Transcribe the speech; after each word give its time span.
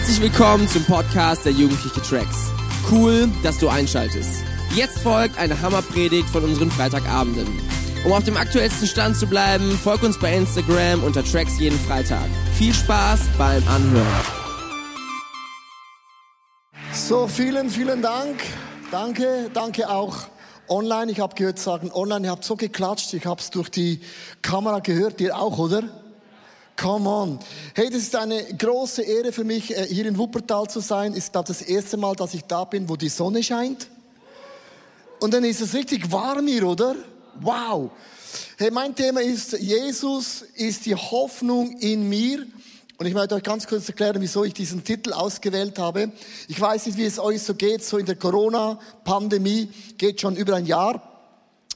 Herzlich 0.00 0.22
willkommen 0.22 0.66
zum 0.66 0.82
Podcast 0.86 1.44
der 1.44 1.52
Jugendliche 1.52 2.00
Tracks. 2.00 2.50
Cool, 2.90 3.28
dass 3.42 3.58
du 3.58 3.68
einschaltest. 3.68 4.42
Jetzt 4.74 5.00
folgt 5.00 5.36
eine 5.36 5.60
Hammerpredigt 5.60 6.26
von 6.26 6.42
unseren 6.42 6.70
Freitagabenden. 6.70 7.46
Um 8.06 8.12
auf 8.12 8.24
dem 8.24 8.38
aktuellsten 8.38 8.88
Stand 8.88 9.18
zu 9.18 9.26
bleiben, 9.26 9.72
folg 9.72 10.02
uns 10.02 10.18
bei 10.18 10.34
Instagram 10.34 11.04
unter 11.04 11.22
Tracks 11.22 11.58
jeden 11.58 11.78
Freitag. 11.78 12.24
Viel 12.54 12.72
Spaß 12.72 13.28
beim 13.36 13.62
Anhören. 13.68 14.24
So, 16.94 17.28
vielen, 17.28 17.68
vielen 17.68 18.00
Dank. 18.00 18.40
Danke, 18.90 19.50
danke 19.52 19.90
auch 19.90 20.16
online. 20.66 21.12
Ich 21.12 21.20
habe 21.20 21.34
gehört 21.34 21.58
sagen, 21.58 21.92
online, 21.92 22.28
ihr 22.28 22.30
habt 22.30 22.44
so 22.44 22.56
geklatscht, 22.56 23.12
ich 23.12 23.26
habe 23.26 23.42
es 23.42 23.50
durch 23.50 23.68
die 23.68 24.00
Kamera 24.40 24.78
gehört, 24.78 25.20
ihr 25.20 25.36
auch, 25.36 25.58
oder? 25.58 25.99
Come 26.76 27.08
on. 27.08 27.38
Hey, 27.74 27.90
das 27.90 28.02
ist 28.02 28.16
eine 28.16 28.42
große 28.42 29.02
Ehre 29.02 29.32
für 29.32 29.44
mich, 29.44 29.76
äh, 29.76 29.86
hier 29.86 30.06
in 30.06 30.16
Wuppertal 30.16 30.68
zu 30.68 30.80
sein. 30.80 31.14
Ist, 31.14 31.32
glaube 31.32 31.48
das 31.48 31.62
erste 31.62 31.96
Mal, 31.96 32.16
dass 32.16 32.34
ich 32.34 32.44
da 32.44 32.64
bin, 32.64 32.88
wo 32.88 32.96
die 32.96 33.08
Sonne 33.08 33.42
scheint. 33.42 33.88
Und 35.20 35.34
dann 35.34 35.44
ist 35.44 35.60
es 35.60 35.74
richtig 35.74 36.10
warm 36.10 36.46
hier, 36.46 36.66
oder? 36.66 36.96
Wow. 37.40 37.90
Hey, 38.56 38.70
mein 38.70 38.94
Thema 38.94 39.20
ist, 39.20 39.52
Jesus 39.58 40.42
ist 40.54 40.86
die 40.86 40.94
Hoffnung 40.94 41.76
in 41.78 42.08
mir. 42.08 42.46
Und 42.96 43.06
ich 43.06 43.14
möchte 43.14 43.34
euch 43.34 43.42
ganz 43.42 43.66
kurz 43.66 43.88
erklären, 43.88 44.20
wieso 44.20 44.44
ich 44.44 44.52
diesen 44.52 44.84
Titel 44.84 45.14
ausgewählt 45.14 45.78
habe. 45.78 46.12
Ich 46.48 46.60
weiß 46.60 46.84
nicht, 46.84 46.98
wie 46.98 47.06
es 47.06 47.18
euch 47.18 47.42
so 47.42 47.54
geht, 47.54 47.82
so 47.82 47.96
in 47.96 48.04
der 48.04 48.16
Corona-Pandemie, 48.16 49.70
geht 49.96 50.20
schon 50.20 50.36
über 50.36 50.56
ein 50.56 50.66
Jahr. 50.66 51.02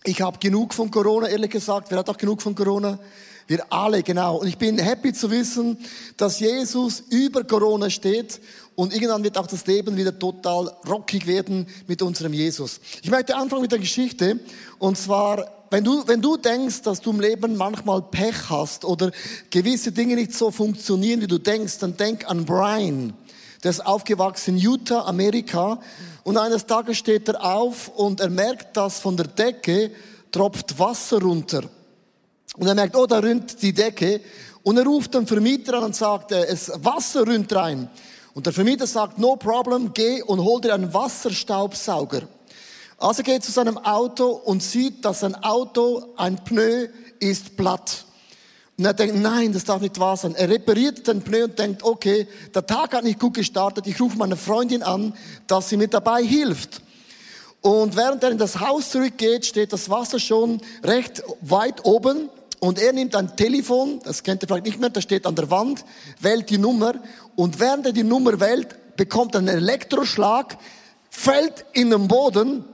Ich 0.04 0.20
habe 0.20 0.38
genug 0.38 0.74
von 0.74 0.90
Corona, 0.90 1.28
ehrlich 1.28 1.50
gesagt. 1.50 1.90
Wer 1.90 1.98
hat 2.00 2.10
auch 2.10 2.18
genug 2.18 2.42
von 2.42 2.54
Corona? 2.54 2.98
Wir 3.46 3.64
alle, 3.70 4.02
genau. 4.02 4.36
Und 4.36 4.46
ich 4.46 4.56
bin 4.56 4.78
happy 4.78 5.12
zu 5.12 5.30
wissen, 5.30 5.78
dass 6.16 6.40
Jesus 6.40 7.00
über 7.10 7.44
Corona 7.44 7.90
steht 7.90 8.40
und 8.74 8.92
irgendwann 8.92 9.22
wird 9.22 9.38
auch 9.38 9.46
das 9.46 9.66
Leben 9.66 9.96
wieder 9.96 10.18
total 10.18 10.72
rockig 10.88 11.26
werden 11.26 11.66
mit 11.86 12.02
unserem 12.02 12.32
Jesus. 12.32 12.80
Ich 13.02 13.10
möchte 13.10 13.36
anfangen 13.36 13.62
mit 13.62 13.72
der 13.72 13.78
Geschichte. 13.78 14.40
Und 14.78 14.98
zwar, 14.98 15.66
wenn 15.70 15.84
du, 15.84 16.06
wenn 16.06 16.20
du 16.20 16.36
denkst, 16.36 16.82
dass 16.82 17.00
du 17.00 17.10
im 17.10 17.20
Leben 17.20 17.56
manchmal 17.56 18.02
Pech 18.02 18.48
hast 18.48 18.84
oder 18.84 19.12
gewisse 19.50 19.92
Dinge 19.92 20.16
nicht 20.16 20.32
so 20.32 20.50
funktionieren, 20.50 21.20
wie 21.20 21.26
du 21.26 21.38
denkst, 21.38 21.78
dann 21.78 21.96
denk 21.96 22.28
an 22.28 22.44
Brian. 22.44 23.12
Der 23.62 23.70
ist 23.70 23.86
aufgewachsen 23.86 24.56
in 24.56 24.60
Utah, 24.60 25.04
Amerika. 25.04 25.80
Und 26.24 26.36
eines 26.36 26.66
Tages 26.66 26.96
steht 26.96 27.28
er 27.28 27.44
auf 27.44 27.88
und 27.88 28.20
er 28.20 28.30
merkt, 28.30 28.76
dass 28.76 28.98
von 28.98 29.16
der 29.16 29.26
Decke 29.26 29.90
tropft 30.32 30.78
Wasser 30.78 31.20
runter. 31.20 31.62
Und 32.56 32.66
er 32.66 32.74
merkt, 32.74 32.96
oh, 32.96 33.06
da 33.06 33.18
rinnt 33.18 33.60
die 33.62 33.72
Decke. 33.72 34.20
Und 34.62 34.78
er 34.78 34.84
ruft 34.84 35.14
den 35.14 35.26
Vermieter 35.26 35.74
an 35.74 35.84
und 35.84 35.96
sagt, 35.96 36.32
äh, 36.32 36.46
es 36.46 36.70
Wasser 36.76 37.26
rinnt 37.26 37.54
rein. 37.54 37.88
Und 38.34 38.46
der 38.46 38.52
Vermieter 38.52 38.86
sagt, 38.86 39.18
no 39.18 39.36
problem, 39.36 39.92
geh 39.94 40.22
und 40.22 40.40
hol 40.40 40.60
dir 40.60 40.74
einen 40.74 40.92
Wasserstaubsauger. 40.92 42.22
Also 42.98 43.22
geht 43.22 43.44
zu 43.44 43.52
seinem 43.52 43.78
Auto 43.78 44.28
und 44.28 44.62
sieht, 44.62 45.04
dass 45.04 45.20
sein 45.20 45.34
Auto, 45.36 46.14
ein 46.16 46.42
Pneu, 46.44 46.88
ist 47.20 47.56
platt. 47.56 48.04
Und 48.76 48.84
er 48.84 48.94
denkt, 48.94 49.16
nein, 49.16 49.52
das 49.52 49.64
darf 49.64 49.80
nicht 49.80 50.00
wahr 50.00 50.16
sein. 50.16 50.34
Er 50.34 50.48
repariert 50.48 51.06
den 51.06 51.22
Pneu 51.22 51.44
und 51.44 51.58
denkt, 51.58 51.82
okay, 51.84 52.26
der 52.54 52.66
Tag 52.66 52.92
hat 52.94 53.04
nicht 53.04 53.20
gut 53.20 53.34
gestartet, 53.34 53.86
ich 53.86 54.00
rufe 54.00 54.18
meine 54.18 54.36
Freundin 54.36 54.82
an, 54.82 55.14
dass 55.46 55.68
sie 55.68 55.76
mir 55.76 55.88
dabei 55.88 56.24
hilft. 56.24 56.82
Und 57.64 57.96
während 57.96 58.22
er 58.22 58.30
in 58.30 58.36
das 58.36 58.60
Haus 58.60 58.90
zurückgeht, 58.90 59.46
steht 59.46 59.72
das 59.72 59.88
Wasser 59.88 60.20
schon 60.20 60.60
recht 60.82 61.22
weit 61.40 61.86
oben 61.86 62.28
und 62.60 62.78
er 62.78 62.92
nimmt 62.92 63.16
ein 63.16 63.38
Telefon, 63.38 64.00
das 64.04 64.22
kennt 64.22 64.42
ihr 64.42 64.48
vielleicht 64.48 64.66
nicht 64.66 64.78
mehr, 64.78 64.90
das 64.90 65.04
steht 65.04 65.24
an 65.24 65.34
der 65.34 65.50
Wand, 65.50 65.82
wählt 66.20 66.50
die 66.50 66.58
Nummer 66.58 66.92
und 67.36 67.58
während 67.58 67.86
er 67.86 67.92
die 67.92 68.04
Nummer 68.04 68.38
wählt, 68.38 68.96
bekommt 68.98 69.34
er 69.34 69.38
einen 69.38 69.48
Elektroschlag, 69.48 70.58
fällt 71.08 71.64
in 71.72 71.88
den 71.88 72.06
Boden 72.06 72.66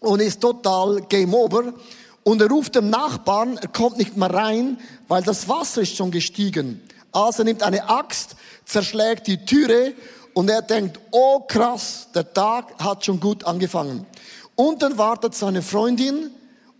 und 0.00 0.20
ist 0.20 0.40
total 0.40 1.02
Game 1.02 1.32
Over. 1.32 1.72
Und 2.24 2.42
er 2.42 2.48
ruft 2.48 2.74
dem 2.74 2.90
Nachbarn, 2.90 3.58
er 3.58 3.68
kommt 3.68 3.96
nicht 3.96 4.16
mehr 4.16 4.34
rein, 4.34 4.80
weil 5.06 5.22
das 5.22 5.48
Wasser 5.48 5.82
ist 5.82 5.94
schon 5.94 6.10
gestiegen. 6.10 6.82
Also 7.12 7.44
nimmt 7.44 7.62
eine 7.62 7.88
Axt, 7.88 8.34
zerschlägt 8.64 9.28
die 9.28 9.44
Türe 9.44 9.94
und 10.36 10.50
er 10.50 10.60
denkt, 10.60 11.00
oh 11.12 11.40
krass, 11.48 12.08
der 12.14 12.30
Tag 12.34 12.78
hat 12.78 13.06
schon 13.06 13.20
gut 13.20 13.44
angefangen. 13.44 14.04
Und 14.54 14.82
dann 14.82 14.98
wartet 14.98 15.34
seine 15.34 15.62
Freundin 15.62 16.30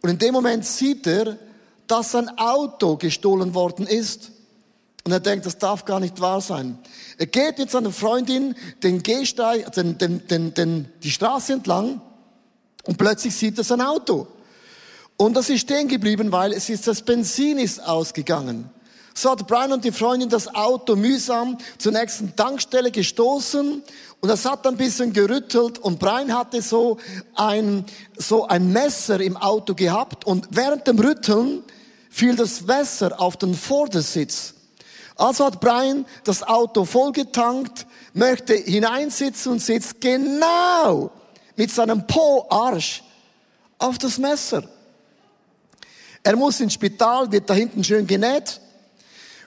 und 0.03 0.11
in 0.11 0.19
dem 0.19 0.35
Moment 0.35 0.67
sieht 0.67 1.07
er, 1.07 1.39
dass 1.87 2.13
sein 2.13 2.29
Auto 2.37 2.99
gestohlen 2.99 3.55
worden 3.55 3.87
ist. 3.87 4.31
Und 5.05 5.13
er 5.13 5.21
denkt, 5.21 5.47
das 5.47 5.57
darf 5.57 5.87
gar 5.87 6.01
nicht 6.01 6.21
wahr 6.21 6.43
sein. 6.43 6.79
Er 7.17 7.25
geht 7.25 7.57
mit 7.57 7.71
seiner 7.71 7.93
Freundin 7.93 8.55
den 8.83 9.03
Gehsteig, 9.03 9.73
den, 9.73 9.97
den, 9.97 10.27
den, 10.29 10.53
den, 10.53 10.93
die 11.03 11.11
Straße 11.11 11.55
entlang 11.55 12.03
und 12.85 12.99
plötzlich 12.99 13.35
sieht 13.35 13.57
er 13.57 13.65
sein 13.65 13.81
Auto. 13.81 14.27
Und 15.17 15.35
das 15.35 15.49
ist 15.49 15.63
stehen 15.63 15.89
geblieben, 15.89 16.31
weil 16.31 16.53
es 16.53 16.69
ist, 16.69 16.87
das 16.87 17.01
Benzin 17.01 17.57
ist 17.57 17.83
ausgegangen. 17.83 18.69
So 19.19 19.31
hat 19.31 19.47
Brian 19.47 19.73
und 19.73 19.83
die 19.83 19.93
Freundin 19.93 20.29
das 20.29 20.55
Auto 20.55 20.95
mühsam 20.95 21.57
zur 21.79 21.93
nächsten 21.93 22.37
Tankstelle 22.37 22.91
gestoßen 22.91 23.83
und 24.21 24.29
das 24.29 24.45
hat 24.45 24.67
ein 24.67 24.77
bisschen 24.77 25.15
gerüttelt 25.15 25.79
und 25.79 25.99
Brian 25.99 26.37
hatte 26.37 26.61
so 26.61 26.99
ein, 27.35 27.87
so 28.19 28.47
ein 28.47 28.71
Messer 28.75 29.19
im 29.21 29.39
Auto 29.39 29.75
gehabt 29.75 30.27
und 30.27 30.49
während 30.51 30.87
dem 30.87 30.99
Rütteln 30.99 31.65
fiel 32.11 32.37
das 32.37 32.61
Messer 32.67 33.19
auf 33.19 33.39
den 33.39 33.55
Vordersitz. 33.55 34.53
Also 35.17 35.47
hat 35.47 35.61
Brian 35.61 36.05
das 36.25 36.43
Auto 36.43 36.85
vollgetankt, 36.85 37.87
möchte 38.13 38.53
hineinsitzen 38.53 39.53
und 39.53 39.63
sitzt 39.63 39.99
genau 39.99 41.11
mit 41.57 41.71
seinem 41.71 42.07
Po-Arsch 42.07 43.03
auf 43.79 43.97
das 43.97 44.19
Messer. 44.19 44.63
Er 46.23 46.37
muss 46.37 46.61
ins 46.61 46.75
Spital, 46.75 47.33
wird 47.33 47.49
da 47.49 47.55
hinten 47.55 47.83
schön 47.83 48.07
genäht, 48.07 48.61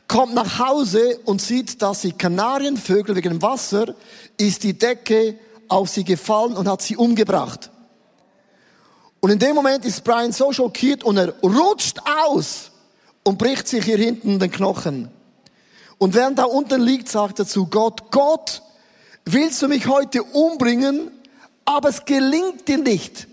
kommt 0.10 0.34
nach 0.34 0.60
Hause 0.60 1.20
und 1.24 1.40
sieht, 1.40 1.82
dass 1.82 2.02
die 2.02 2.12
Kanarienvögel 2.12 3.16
wegen 3.16 3.30
dem 3.30 3.42
Wasser 3.42 3.94
ist 4.38 4.64
die 4.64 4.78
Decke 4.78 5.38
auf 5.70 5.88
sie 5.88 6.04
gefallen 6.04 6.58
und 6.58 6.68
hat 6.68 6.82
sie 6.82 6.98
umgebracht. 6.98 7.70
Und 9.20 9.30
in 9.30 9.40
dem 9.40 9.56
Moment 9.56 9.86
ist 9.86 10.04
Brian 10.04 10.32
so 10.32 10.52
schockiert 10.52 11.04
und 11.04 11.18
er 11.18 11.36
rutscht 11.42 12.00
aus 12.26 12.72
und 13.24 13.38
bricht 13.38 13.68
sich 13.68 13.86
hier 13.86 13.98
hinten 13.98 14.40
den 14.40 14.50
Knochen. 14.50 15.12
Und 16.00 16.16
während 16.16 16.40
da 16.40 16.46
unten 16.46 16.82
liegt, 16.82 17.08
sagt 17.08 17.40
er 17.40 17.46
zu 17.46 17.68
Gott, 17.68 18.12
Gott, 18.12 18.64
willst 19.26 19.62
du 19.62 19.68
mich 19.68 19.86
heute 19.86 20.24
umbringen, 20.24 21.12
aber 21.66 21.90
es 21.90 22.04
gelingt 22.04 22.68
dir 22.68 22.80
nicht. 22.80 23.28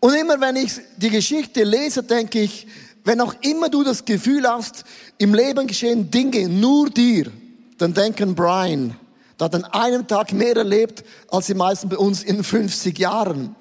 Und 0.00 0.14
immer 0.14 0.40
wenn 0.40 0.56
ich 0.56 0.72
die 0.96 1.10
Geschichte 1.10 1.62
lese, 1.62 2.02
denke 2.02 2.40
ich, 2.40 2.66
wenn 3.04 3.20
auch 3.20 3.34
immer 3.40 3.68
du 3.68 3.82
das 3.82 4.04
Gefühl 4.04 4.46
hast, 4.46 4.84
im 5.18 5.34
Leben 5.34 5.66
geschehen 5.66 6.10
Dinge 6.10 6.48
nur 6.48 6.90
dir, 6.90 7.30
dann 7.78 7.94
denken 7.94 8.34
Brian, 8.34 8.96
der 9.38 9.46
hat 9.46 9.54
an 9.54 9.64
einem 9.64 10.06
Tag 10.06 10.32
mehr 10.32 10.56
erlebt 10.56 11.02
als 11.28 11.46
die 11.46 11.54
meisten 11.54 11.88
bei 11.88 11.96
uns 11.96 12.22
in 12.22 12.44
50 12.44 12.98
Jahren. 12.98 13.56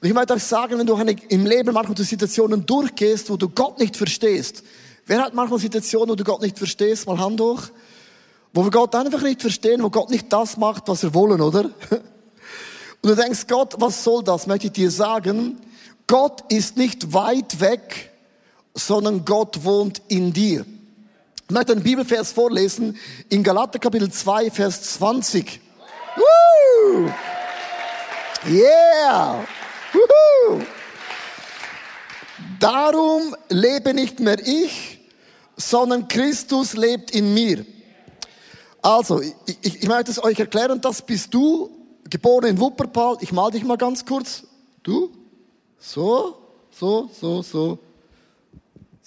Und 0.00 0.08
ich 0.08 0.14
möchte 0.14 0.34
euch 0.34 0.42
sagen, 0.42 0.78
wenn 0.78 0.86
du 0.86 0.96
im 0.96 1.46
Leben 1.46 1.72
manchmal 1.72 1.94
durch 1.94 2.08
Situationen 2.08 2.66
durchgehst, 2.66 3.30
wo 3.30 3.36
du 3.36 3.48
Gott 3.48 3.78
nicht 3.78 3.96
verstehst. 3.96 4.64
Wer 5.06 5.22
hat 5.22 5.34
manchmal 5.34 5.58
Situationen, 5.58 6.10
wo 6.10 6.14
du 6.14 6.24
Gott 6.24 6.40
nicht 6.40 6.58
verstehst? 6.58 7.06
Mal 7.06 7.18
Hand 7.18 7.40
hoch. 7.40 7.64
Wo 8.52 8.64
wir 8.64 8.70
Gott 8.70 8.94
einfach 8.94 9.22
nicht 9.22 9.40
verstehen, 9.40 9.82
wo 9.82 9.90
Gott 9.90 10.10
nicht 10.10 10.32
das 10.32 10.56
macht, 10.56 10.88
was 10.88 11.02
wir 11.02 11.14
wollen, 11.14 11.40
oder? 11.40 11.64
Und 13.02 13.10
du 13.10 13.14
denkst, 13.14 13.46
Gott, 13.46 13.74
was 13.78 14.02
soll 14.02 14.24
das? 14.24 14.46
Möchte 14.46 14.66
ich 14.66 14.72
dir 14.72 14.90
sagen, 14.90 15.58
Gott 16.06 16.42
ist 16.50 16.76
nicht 16.76 17.12
weit 17.12 17.60
weg, 17.60 18.09
sondern 18.80 19.24
Gott 19.24 19.64
wohnt 19.64 20.02
in 20.08 20.32
dir. 20.32 20.64
Ich 21.48 21.54
möchte 21.54 21.72
einen 21.72 21.82
Bibelvers 21.82 22.32
vorlesen 22.32 22.96
in 23.28 23.42
Galater 23.42 23.78
Kapitel 23.78 24.10
2, 24.10 24.50
Vers 24.50 24.94
20. 24.94 25.60
Woo! 26.16 27.10
Yeah! 28.48 29.44
Woohoo! 29.92 30.62
Darum 32.58 33.34
lebe 33.48 33.92
nicht 33.94 34.20
mehr 34.20 34.38
ich, 34.38 35.00
sondern 35.56 36.08
Christus 36.08 36.74
lebt 36.74 37.10
in 37.10 37.34
mir. 37.34 37.66
Also, 38.82 39.20
ich, 39.20 39.34
ich, 39.62 39.82
ich 39.82 39.88
möchte 39.88 40.10
es 40.10 40.22
euch 40.22 40.38
erklären, 40.38 40.80
das 40.80 41.02
bist 41.02 41.34
du, 41.34 41.70
geboren 42.08 42.46
in 42.46 42.60
Wuppertal. 42.60 43.16
Ich 43.20 43.32
mal 43.32 43.50
dich 43.50 43.64
mal 43.64 43.76
ganz 43.76 44.06
kurz. 44.06 44.44
Du? 44.82 45.10
So, 45.78 46.36
so, 46.70 47.10
so, 47.20 47.42
so. 47.42 47.78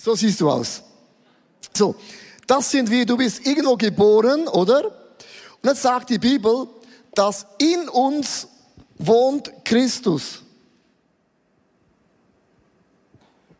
So 0.03 0.15
siehst 0.15 0.41
du 0.41 0.49
aus. 0.49 0.83
So, 1.73 1.95
das 2.45 2.69
sind 2.69 2.91
wir, 2.91 3.05
du 3.05 3.15
bist 3.15 3.47
irgendwo 3.47 3.77
geboren, 3.77 4.49
oder? 4.49 4.87
Und 5.61 5.69
jetzt 5.69 5.81
sagt 5.81 6.09
die 6.09 6.19
Bibel, 6.19 6.67
dass 7.15 7.45
in 7.57 7.87
uns 7.87 8.49
wohnt 8.97 9.49
Christus. 9.63 10.41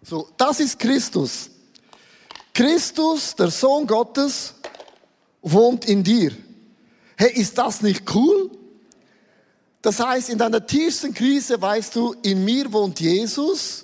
So, 0.02 0.28
das 0.36 0.60
ist 0.60 0.78
Christus. 0.80 1.50
Christus, 2.54 3.36
der 3.36 3.50
Sohn 3.50 3.88
Gottes, 3.88 4.54
wohnt 5.42 5.86
in 5.86 6.04
dir. 6.04 6.34
Hey, 7.16 7.32
ist 7.40 7.58
das 7.58 7.82
nicht 7.82 8.14
cool? 8.14 8.52
Das 9.82 9.98
heißt, 9.98 10.30
in 10.30 10.40
deiner 10.40 10.68
tiefsten 10.68 11.14
Krise 11.14 11.62
weißt 11.62 11.96
du, 11.96 12.14
in 12.22 12.44
mir 12.44 12.74
wohnt 12.74 13.00
Jesus 13.00 13.83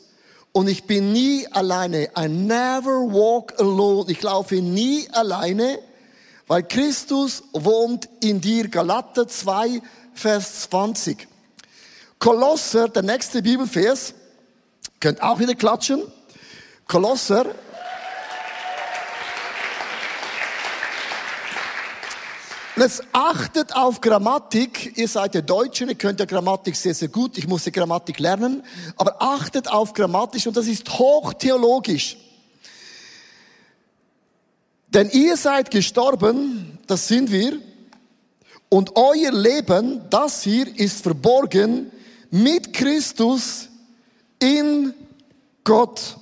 und 0.59 0.67
ich 0.67 0.83
bin 0.83 1.13
nie 1.13 1.47
alleine. 1.51 2.09
I 2.19 2.27
never 2.27 3.09
walk 3.09 3.57
alone. 3.59 4.11
Ich 4.11 4.21
laufe 4.21 4.55
nie 4.55 5.07
alleine, 5.13 5.79
weil 6.47 6.63
Christus 6.63 7.43
wohnt 7.53 8.09
in 8.19 8.41
dir. 8.41 8.67
Galater 8.67 9.25
2, 9.25 9.81
Vers 10.13 10.63
20. 10.63 11.29
Kolosser, 12.19 12.89
der 12.89 13.03
nächste 13.03 13.41
Bibelvers, 13.41 14.13
könnt 14.99 15.23
auch 15.23 15.39
wieder 15.39 15.55
klatschen. 15.55 16.01
Kolosser 16.89 17.45
jetzt 22.81 23.03
achtet 23.11 23.75
auf 23.75 24.01
Grammatik. 24.01 24.97
Ihr 24.97 25.07
seid 25.07 25.35
ja 25.35 25.41
Deutschen, 25.41 25.89
ihr 25.89 25.95
könnt 25.95 26.19
ja 26.19 26.25
Grammatik 26.25 26.75
sehr, 26.75 26.93
sehr 26.93 27.07
gut. 27.07 27.37
Ich 27.37 27.47
musste 27.47 27.71
Grammatik 27.71 28.19
lernen. 28.19 28.63
Aber 28.95 29.21
achtet 29.21 29.67
auf 29.67 29.93
Grammatik 29.93 30.45
und 30.47 30.57
das 30.57 30.67
ist 30.67 30.89
hochtheologisch. 30.89 32.17
Denn 34.87 35.09
ihr 35.11 35.37
seid 35.37 35.71
gestorben, 35.71 36.79
das 36.87 37.07
sind 37.07 37.31
wir. 37.31 37.59
Und 38.69 38.95
euer 38.95 39.31
Leben, 39.31 40.01
das 40.09 40.43
hier, 40.43 40.67
ist 40.79 41.01
verborgen 41.01 41.91
mit 42.31 42.73
Christus 42.73 43.69
in 44.39 44.93
Gott. 45.63 46.17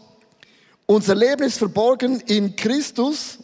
Unser 0.86 1.16
Leben 1.16 1.44
ist 1.44 1.58
verborgen 1.58 2.22
in 2.22 2.56
Christus 2.56 3.40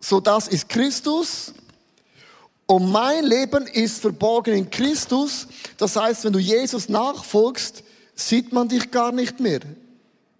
so 0.00 0.18
das 0.18 0.48
ist 0.48 0.68
Christus. 0.68 1.52
Und 2.66 2.90
mein 2.90 3.24
Leben 3.24 3.66
ist 3.66 4.00
verborgen 4.00 4.54
in 4.54 4.70
Christus. 4.70 5.46
Das 5.76 5.96
heißt, 5.96 6.24
wenn 6.24 6.32
du 6.32 6.38
Jesus 6.38 6.88
nachfolgst, 6.88 7.82
sieht 8.14 8.52
man 8.52 8.68
dich 8.68 8.90
gar 8.90 9.12
nicht 9.12 9.40
mehr. 9.40 9.60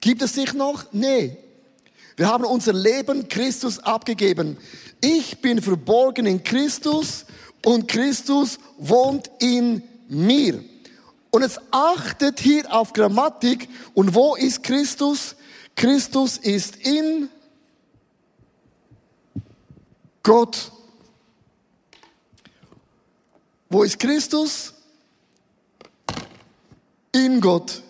Gibt 0.01 0.23
es 0.23 0.33
dich 0.33 0.55
noch? 0.55 0.85
Nee. 0.93 1.37
Wir 2.17 2.29
haben 2.29 2.45
unser 2.45 2.73
Leben 2.73 3.29
Christus 3.29 3.79
abgegeben. 3.79 4.57
Ich 5.01 5.41
bin 5.41 5.61
verborgen 5.61 6.27
in 6.27 6.43
Christus 6.43 7.25
und 7.65 7.89
Christus 7.89 8.59
wohnt 8.79 9.31
in 9.41 9.83
mir. 10.09 10.62
Und 11.31 11.43
es 11.43 11.59
achtet 11.71 12.41
hier 12.41 12.73
auf 12.73 12.93
Grammatik. 12.93 13.69
Und 13.95 14.15
wo 14.15 14.35
ist 14.37 14.62
Christus? 14.62 15.37
Christus 15.77 16.37
ist 16.37 16.77
in 16.77 17.29
Gott. 20.23 20.71
Wo 23.69 23.83
ist 23.83 23.99
Christus? 23.99 24.75
In 27.13 27.41
Gott. 27.41 27.83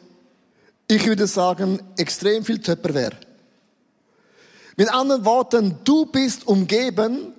Ich 0.89 1.07
würde 1.07 1.27
sagen, 1.27 1.81
extrem 1.97 2.45
viel 2.45 2.61
Töpperwehr. 2.61 3.13
Mit 4.77 4.93
anderen 4.93 5.25
Worten, 5.25 5.77
du 5.85 6.07
bist 6.07 6.47
umgeben, 6.47 7.35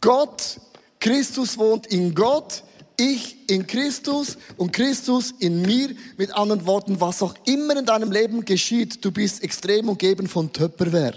Gott, 0.00 0.60
Christus 1.00 1.58
wohnt 1.58 1.86
in 1.86 2.14
Gott, 2.14 2.62
ich 2.96 3.50
in 3.50 3.66
Christus 3.66 4.38
und 4.56 4.72
Christus 4.72 5.32
in 5.38 5.62
mir. 5.62 5.94
Mit 6.16 6.32
anderen 6.34 6.66
Worten, 6.66 7.00
was 7.00 7.22
auch 7.22 7.34
immer 7.44 7.76
in 7.76 7.84
deinem 7.84 8.12
Leben 8.12 8.44
geschieht, 8.44 9.04
du 9.04 9.10
bist 9.10 9.42
extrem 9.42 9.88
umgeben 9.88 10.28
von 10.28 10.52
Töpperwehr. 10.52 11.14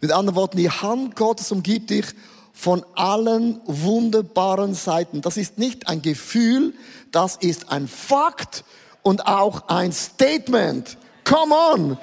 Mit 0.00 0.12
anderen 0.12 0.36
Worten, 0.36 0.58
die 0.58 0.70
Hand 0.70 1.16
Gottes 1.16 1.50
umgibt 1.52 1.90
dich 1.90 2.06
von 2.52 2.84
allen 2.94 3.60
wunderbaren 3.66 4.74
Seiten. 4.74 5.20
Das 5.20 5.36
ist 5.36 5.58
nicht 5.58 5.88
ein 5.88 6.02
Gefühl, 6.02 6.74
das 7.12 7.36
ist 7.36 7.70
ein 7.70 7.86
Fakt 7.88 8.64
und 9.02 9.26
auch 9.26 9.68
ein 9.68 9.92
Statement. 9.92 10.96
Come 11.24 11.54
on! 11.54 11.98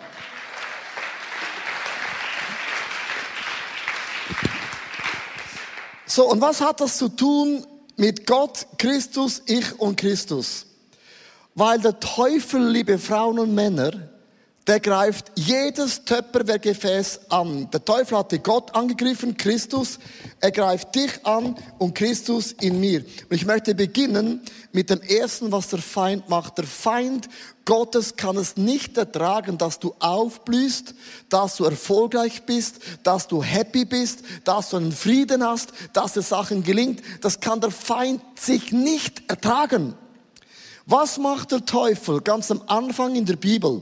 So, 6.05 6.29
und 6.29 6.41
was 6.41 6.61
hat 6.61 6.79
das 6.79 6.99
zu 6.99 7.09
tun 7.09 7.65
mit 7.97 8.27
Gott, 8.27 8.67
Christus, 8.77 9.41
ich 9.47 9.79
und 9.79 9.95
Christus? 9.95 10.67
Weil 11.55 11.79
der 11.79 11.99
Teufel, 11.99 12.67
liebe 12.67 12.99
Frauen 12.99 13.39
und 13.39 13.55
Männer, 13.55 14.12
der 14.67 14.79
greift 14.79 15.31
jedes 15.35 16.05
Töpperwehrgefäß 16.05 17.31
an. 17.31 17.69
Der 17.71 17.83
Teufel 17.83 18.17
hatte 18.17 18.39
Gott 18.39 18.73
angegriffen, 18.73 19.35
Christus. 19.35 19.99
Er 20.39 20.51
greift 20.51 20.95
dich 20.95 21.25
an 21.25 21.55
und 21.79 21.95
Christus 21.95 22.53
in 22.53 22.79
mir. 22.79 23.01
Und 23.01 23.35
ich 23.35 23.45
möchte 23.45 23.75
beginnen 23.75 24.41
mit 24.71 24.89
dem 24.89 25.01
ersten, 25.01 25.51
was 25.51 25.67
der 25.67 25.79
Feind 25.79 26.29
macht. 26.29 26.57
Der 26.57 26.65
Feind 26.65 27.27
Gottes 27.65 28.15
kann 28.15 28.37
es 28.37 28.55
nicht 28.55 28.97
ertragen, 28.97 29.57
dass 29.57 29.79
du 29.79 29.95
aufblühst, 29.99 30.95
dass 31.27 31.57
du 31.57 31.65
erfolgreich 31.65 32.43
bist, 32.43 32.79
dass 33.03 33.27
du 33.27 33.43
happy 33.43 33.83
bist, 33.83 34.19
dass 34.45 34.69
du 34.69 34.77
einen 34.77 34.93
Frieden 34.93 35.45
hast, 35.45 35.73
dass 35.91 36.13
dir 36.13 36.21
Sachen 36.21 36.63
gelingt. 36.63 37.01
Das 37.21 37.41
kann 37.41 37.59
der 37.59 37.71
Feind 37.71 38.21
sich 38.39 38.71
nicht 38.71 39.29
ertragen. 39.29 39.95
Was 40.85 41.17
macht 41.17 41.51
der 41.51 41.65
Teufel 41.65 42.21
ganz 42.21 42.49
am 42.49 42.61
Anfang 42.67 43.15
in 43.15 43.25
der 43.25 43.37
Bibel? 43.37 43.81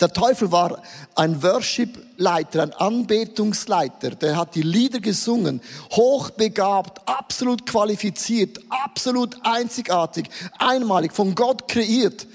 Der 0.00 0.12
Teufel 0.12 0.52
war 0.52 0.80
ein 1.16 1.42
Worship-Leiter, 1.42 2.62
ein 2.62 2.72
Anbetungsleiter. 2.72 4.10
Der 4.10 4.36
hat 4.36 4.54
die 4.54 4.62
Lieder 4.62 5.00
gesungen, 5.00 5.60
hochbegabt, 5.90 7.08
absolut 7.08 7.66
qualifiziert, 7.66 8.60
absolut 8.68 9.36
einzigartig, 9.42 10.30
einmalig, 10.58 11.12
von 11.12 11.34
Gott 11.34 11.66
kreiert. 11.66 12.28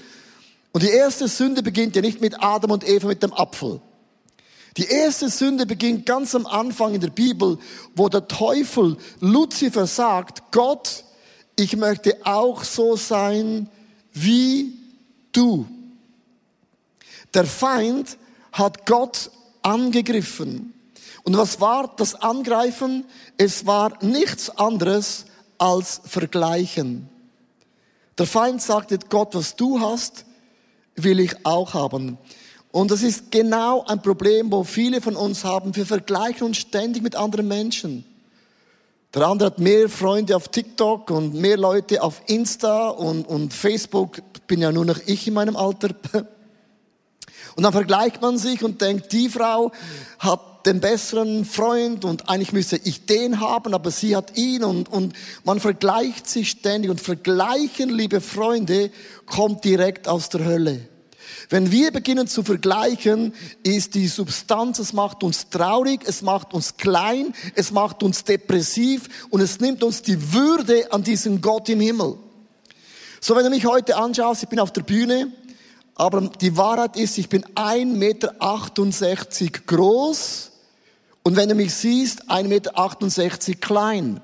Und 0.72 0.82
die 0.82 0.90
erste 0.90 1.26
Sünde 1.26 1.62
beginnt 1.62 1.96
ja 1.96 2.02
nicht 2.02 2.20
mit 2.20 2.42
Adam 2.42 2.72
und 2.72 2.86
Eva 2.86 3.08
mit 3.08 3.22
dem 3.22 3.32
Apfel. 3.32 3.80
Die 4.76 4.86
erste 4.86 5.30
Sünde 5.30 5.64
beginnt 5.64 6.04
ganz 6.04 6.34
am 6.34 6.46
Anfang 6.46 6.94
in 6.94 7.00
der 7.00 7.10
Bibel, 7.10 7.58
wo 7.94 8.08
der 8.08 8.26
Teufel 8.28 8.98
Luzifer 9.20 9.86
sagt, 9.86 10.50
Gott, 10.50 11.04
ich 11.56 11.76
möchte 11.76 12.18
auch 12.24 12.64
so 12.64 12.96
sein 12.96 13.70
wie 14.12 14.76
du. 15.32 15.66
Der 17.34 17.44
Feind 17.44 18.16
hat 18.52 18.86
Gott 18.86 19.30
angegriffen. 19.62 20.72
Und 21.24 21.36
was 21.36 21.60
war 21.60 21.92
das 21.96 22.14
Angreifen? 22.14 23.04
Es 23.36 23.66
war 23.66 24.02
nichts 24.02 24.50
anderes 24.50 25.24
als 25.58 26.00
Vergleichen. 26.04 27.08
Der 28.18 28.26
Feind 28.26 28.62
sagte, 28.62 28.98
Gott, 29.08 29.34
was 29.34 29.56
du 29.56 29.80
hast, 29.80 30.24
will 30.94 31.18
ich 31.18 31.44
auch 31.44 31.74
haben. 31.74 32.18
Und 32.70 32.90
das 32.90 33.02
ist 33.02 33.30
genau 33.30 33.84
ein 33.86 34.02
Problem, 34.02 34.52
wo 34.52 34.64
viele 34.64 35.00
von 35.00 35.16
uns 35.16 35.44
haben. 35.44 35.74
Wir 35.74 35.86
vergleichen 35.86 36.46
uns 36.46 36.58
ständig 36.58 37.02
mit 37.02 37.16
anderen 37.16 37.48
Menschen. 37.48 38.04
Der 39.14 39.26
andere 39.26 39.46
hat 39.46 39.58
mehr 39.60 39.88
Freunde 39.88 40.34
auf 40.36 40.48
TikTok 40.48 41.10
und 41.10 41.34
mehr 41.34 41.56
Leute 41.56 42.02
auf 42.02 42.20
Insta 42.26 42.88
und, 42.88 43.26
und 43.26 43.54
Facebook. 43.54 44.20
Bin 44.48 44.60
ja 44.60 44.72
nur 44.72 44.84
noch 44.84 44.98
ich 45.06 45.26
in 45.28 45.34
meinem 45.34 45.56
Alter. 45.56 45.94
Und 47.56 47.62
dann 47.62 47.72
vergleicht 47.72 48.20
man 48.20 48.38
sich 48.38 48.64
und 48.64 48.80
denkt, 48.80 49.12
die 49.12 49.28
Frau 49.28 49.72
hat 50.18 50.66
den 50.66 50.80
besseren 50.80 51.44
Freund 51.44 52.04
und 52.04 52.28
eigentlich 52.28 52.52
müsste 52.52 52.76
ich 52.76 53.06
den 53.06 53.40
haben, 53.40 53.74
aber 53.74 53.90
sie 53.90 54.16
hat 54.16 54.36
ihn 54.36 54.64
und, 54.64 54.88
und 54.88 55.14
man 55.44 55.60
vergleicht 55.60 56.28
sich 56.28 56.50
ständig 56.50 56.90
und 56.90 57.00
vergleichen, 57.00 57.90
liebe 57.90 58.20
Freunde, 58.20 58.90
kommt 59.26 59.64
direkt 59.64 60.08
aus 60.08 60.30
der 60.30 60.44
Hölle. 60.44 60.88
Wenn 61.50 61.70
wir 61.70 61.90
beginnen 61.90 62.26
zu 62.26 62.42
vergleichen, 62.42 63.34
ist 63.62 63.94
die 63.94 64.08
Substanz, 64.08 64.78
es 64.78 64.92
macht 64.92 65.22
uns 65.22 65.50
traurig, 65.50 66.00
es 66.06 66.22
macht 66.22 66.54
uns 66.54 66.76
klein, 66.76 67.34
es 67.54 67.70
macht 67.70 68.02
uns 68.02 68.24
depressiv 68.24 69.08
und 69.30 69.40
es 69.40 69.60
nimmt 69.60 69.82
uns 69.82 70.02
die 70.02 70.32
Würde 70.32 70.90
an 70.92 71.02
diesen 71.02 71.40
Gott 71.40 71.68
im 71.68 71.80
Himmel. 71.80 72.16
So, 73.20 73.36
wenn 73.36 73.44
du 73.44 73.50
mich 73.50 73.66
heute 73.66 73.96
anschaust, 73.96 74.42
ich 74.42 74.48
bin 74.48 74.60
auf 74.60 74.72
der 74.72 74.82
Bühne, 74.82 75.32
aber 75.94 76.22
die 76.40 76.56
Wahrheit 76.56 76.96
ist, 76.96 77.18
ich 77.18 77.28
bin 77.28 77.44
1,68 77.54 77.86
Meter 77.94 79.60
groß 79.66 80.50
und 81.22 81.36
wenn 81.36 81.48
du 81.48 81.54
mich 81.54 81.74
siehst, 81.74 82.30
1,68 82.30 82.48
Meter 82.48 83.60
klein. 83.60 84.20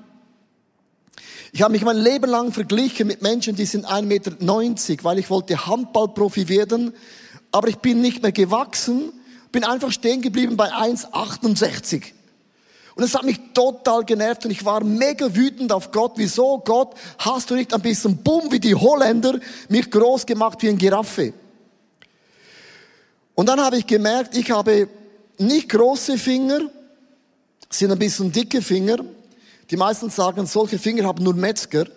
Ich 1.53 1.61
habe 1.61 1.73
mich 1.73 1.83
mein 1.83 1.97
Leben 1.97 2.29
lang 2.29 2.51
verglichen 2.51 3.07
mit 3.07 3.21
Menschen, 3.21 3.55
die 3.55 3.65
sind 3.65 3.85
1,90 3.85 4.03
Meter, 4.03 5.03
weil 5.03 5.19
ich 5.19 5.29
wollte 5.29 5.65
Handballprofi 5.65 6.47
werden, 6.47 6.93
aber 7.51 7.67
ich 7.67 7.77
bin 7.77 8.01
nicht 8.01 8.21
mehr 8.21 8.31
gewachsen, 8.31 9.11
bin 9.51 9.63
einfach 9.63 9.91
stehen 9.91 10.21
geblieben 10.21 10.55
bei 10.55 10.71
1,68. 10.71 12.03
Und 12.95 13.03
es 13.03 13.15
hat 13.15 13.23
mich 13.23 13.39
total 13.53 14.03
genervt 14.03 14.45
und 14.45 14.51
ich 14.51 14.65
war 14.65 14.83
mega 14.83 15.33
wütend 15.33 15.71
auf 15.71 15.91
Gott. 15.91 16.13
Wieso, 16.15 16.59
Gott, 16.59 16.93
hast 17.17 17.49
du 17.49 17.55
nicht 17.55 17.73
ein 17.73 17.81
bisschen 17.81 18.17
Bumm 18.17 18.51
wie 18.51 18.59
die 18.59 18.75
Holländer 18.75 19.39
mich 19.69 19.89
groß 19.89 20.25
gemacht 20.25 20.61
wie 20.61 20.69
ein 20.69 20.77
Giraffe? 20.77 21.33
Und 23.41 23.47
dann 23.47 23.59
habe 23.59 23.75
ich 23.75 23.87
gemerkt, 23.87 24.37
ich 24.37 24.51
habe 24.51 24.87
nicht 25.39 25.67
große 25.67 26.19
Finger 26.19 26.59
sind 27.71 27.91
ein 27.91 27.97
bisschen 27.97 28.31
dicke 28.31 28.61
Finger. 28.61 28.97
Die 29.71 29.77
meisten 29.77 30.11
sagen, 30.11 30.45
solche 30.45 30.77
Finger 30.77 31.05
haben 31.05 31.23
nur 31.23 31.33
Metzger. 31.33 31.87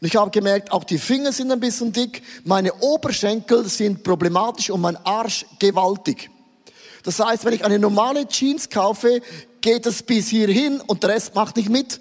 Und 0.00 0.08
ich 0.08 0.16
habe 0.16 0.32
gemerkt, 0.32 0.72
auch 0.72 0.82
die 0.82 0.98
Finger 0.98 1.30
sind 1.30 1.52
ein 1.52 1.60
bisschen 1.60 1.92
dick, 1.92 2.24
meine 2.42 2.74
Oberschenkel 2.80 3.68
sind 3.68 4.02
problematisch 4.02 4.70
und 4.70 4.80
mein 4.80 4.96
Arsch 5.06 5.46
gewaltig. 5.60 6.28
Das 7.04 7.20
heißt, 7.20 7.44
wenn 7.44 7.52
ich 7.52 7.64
eine 7.64 7.78
normale 7.78 8.26
Jeans 8.26 8.68
kaufe, 8.68 9.22
geht 9.60 9.86
es 9.86 10.02
bis 10.02 10.30
hierhin 10.30 10.80
und 10.80 11.04
der 11.04 11.10
Rest 11.10 11.36
macht 11.36 11.54
nicht 11.54 11.68
mit. 11.68 12.00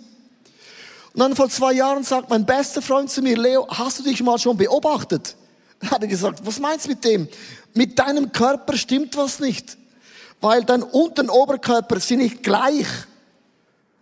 Und 1.14 1.20
dann 1.20 1.36
vor 1.36 1.50
zwei 1.50 1.74
Jahren 1.74 2.04
sagt 2.04 2.32
mein 2.32 2.48
bester 2.48 2.82
Freund 2.82 3.12
zu 3.12 3.22
mir, 3.22 3.38
Leo, 3.38 3.68
hast 3.70 4.00
du 4.00 4.04
dich 4.04 4.24
mal 4.24 4.40
schon 4.40 4.58
beobachtet? 4.58 5.36
Habe 5.90 6.06
ich 6.06 6.12
gesagt, 6.12 6.46
was 6.46 6.60
meinst 6.60 6.86
du 6.86 6.90
mit 6.90 7.04
dem? 7.04 7.28
Mit 7.74 7.98
deinem 7.98 8.32
Körper 8.32 8.78
stimmt 8.78 9.18
was 9.18 9.40
nicht. 9.40 9.78
Weil 10.40 10.64
dein 10.64 10.84
Unter- 10.84 11.24
und 11.24 11.30
Oberkörper 11.30 12.00
sind 12.00 12.20
nicht 12.20 12.44
gleich. 12.44 12.88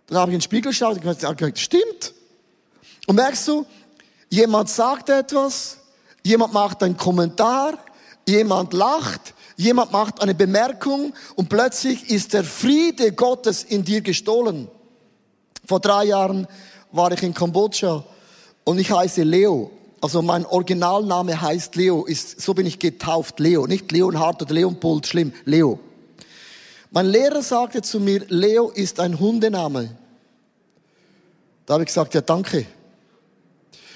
Dann 0.06 0.18
habe 0.18 0.30
ich 0.30 0.34
in 0.34 0.38
den 0.38 0.44
Spiegel 0.44 0.72
geschaut 0.72 0.96
und 0.96 1.02
gesagt, 1.02 1.58
stimmt. 1.58 2.14
Und 3.06 3.16
merkst 3.16 3.48
du, 3.48 3.66
jemand 4.28 4.68
sagt 4.68 5.08
etwas, 5.08 5.78
jemand 6.22 6.52
macht 6.52 6.82
einen 6.82 6.96
Kommentar, 6.96 7.78
jemand 8.26 8.72
lacht, 8.72 9.34
jemand 9.56 9.92
macht 9.92 10.22
eine 10.22 10.34
Bemerkung 10.34 11.12
und 11.36 11.48
plötzlich 11.48 12.10
ist 12.10 12.32
der 12.32 12.44
Friede 12.44 13.12
Gottes 13.12 13.64
in 13.64 13.84
dir 13.84 14.00
gestohlen. 14.00 14.68
Vor 15.66 15.80
drei 15.80 16.04
Jahren 16.06 16.46
war 16.92 17.12
ich 17.12 17.22
in 17.22 17.34
Kambodscha 17.34 18.04
und 18.64 18.78
ich 18.78 18.90
heiße 18.90 19.22
Leo. 19.22 19.70
Also 20.00 20.22
mein 20.22 20.46
Originalname 20.46 21.40
heißt 21.40 21.76
Leo, 21.76 22.04
ist, 22.04 22.40
so 22.40 22.54
bin 22.54 22.66
ich 22.66 22.78
getauft, 22.78 23.38
Leo. 23.38 23.66
Nicht 23.66 23.92
Leonhard 23.92 24.40
oder 24.40 24.54
Leopold, 24.54 25.06
schlimm, 25.06 25.32
Leo. 25.44 25.78
Mein 26.90 27.06
Lehrer 27.06 27.42
sagte 27.42 27.82
zu 27.82 28.00
mir, 28.00 28.24
Leo 28.28 28.70
ist 28.70 28.98
ein 28.98 29.20
Hundename. 29.20 29.90
Da 31.66 31.74
habe 31.74 31.84
ich 31.84 31.88
gesagt, 31.88 32.14
ja 32.14 32.20
danke. 32.20 32.66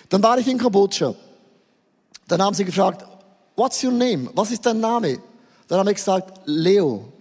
Dann 0.08 0.22
war 0.22 0.38
ich 0.38 0.46
in 0.46 0.58
Kambodscha. 0.58 1.14
Dann 2.28 2.42
haben 2.42 2.54
sie 2.54 2.64
gefragt, 2.64 3.04
what's 3.56 3.82
your 3.82 3.90
name? 3.90 4.30
Was 4.34 4.50
ist 4.50 4.64
dein 4.64 4.80
Name? 4.80 5.18
Dann 5.66 5.78
habe 5.78 5.90
ich 5.90 5.96
gesagt, 5.96 6.40
Leo. 6.44 7.12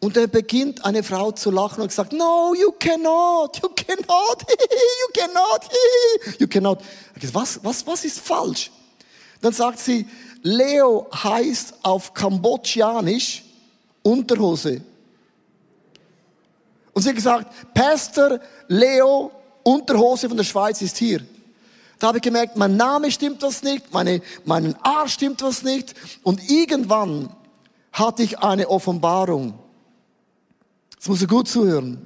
Und 0.00 0.16
da 0.16 0.26
beginnt 0.26 0.82
eine 0.82 1.02
Frau 1.02 1.30
zu 1.30 1.50
lachen 1.50 1.82
und 1.82 1.92
sagt, 1.92 2.14
no, 2.14 2.54
you 2.54 2.72
cannot, 2.72 3.60
you 3.62 3.68
cannot, 3.68 4.46
you 4.48 5.12
cannot, 5.12 5.68
you 6.38 6.46
cannot. 6.48 6.78
Was, 7.34 7.60
was, 7.62 7.86
was 7.86 8.04
ist 8.06 8.18
falsch? 8.18 8.70
Dann 9.42 9.52
sagt 9.52 9.78
sie, 9.78 10.06
Leo 10.42 11.06
heißt 11.12 11.74
auf 11.82 12.14
Kambodschanisch 12.14 13.44
Unterhose. 14.02 14.80
Und 16.94 17.02
sie 17.02 17.10
hat 17.10 17.16
gesagt, 17.16 17.74
Pastor 17.74 18.40
Leo 18.68 19.30
Unterhose 19.62 20.28
von 20.28 20.36
der 20.38 20.44
Schweiz 20.44 20.80
ist 20.80 20.96
hier. 20.96 21.20
Da 21.98 22.08
habe 22.08 22.18
ich 22.18 22.22
gemerkt, 22.22 22.56
mein 22.56 22.78
Name 22.78 23.10
stimmt 23.10 23.42
was 23.42 23.62
nicht, 23.62 23.92
meine, 23.92 24.22
mein 24.46 24.74
Arsch 24.82 25.12
stimmt 25.12 25.42
was 25.42 25.62
nicht. 25.62 25.94
Und 26.22 26.48
irgendwann 26.48 27.28
hatte 27.92 28.22
ich 28.22 28.38
eine 28.38 28.68
Offenbarung. 28.68 29.58
Jetzt 31.00 31.08
muss 31.08 31.22
ich 31.22 31.28
gut 31.28 31.48
zuhören. 31.48 31.96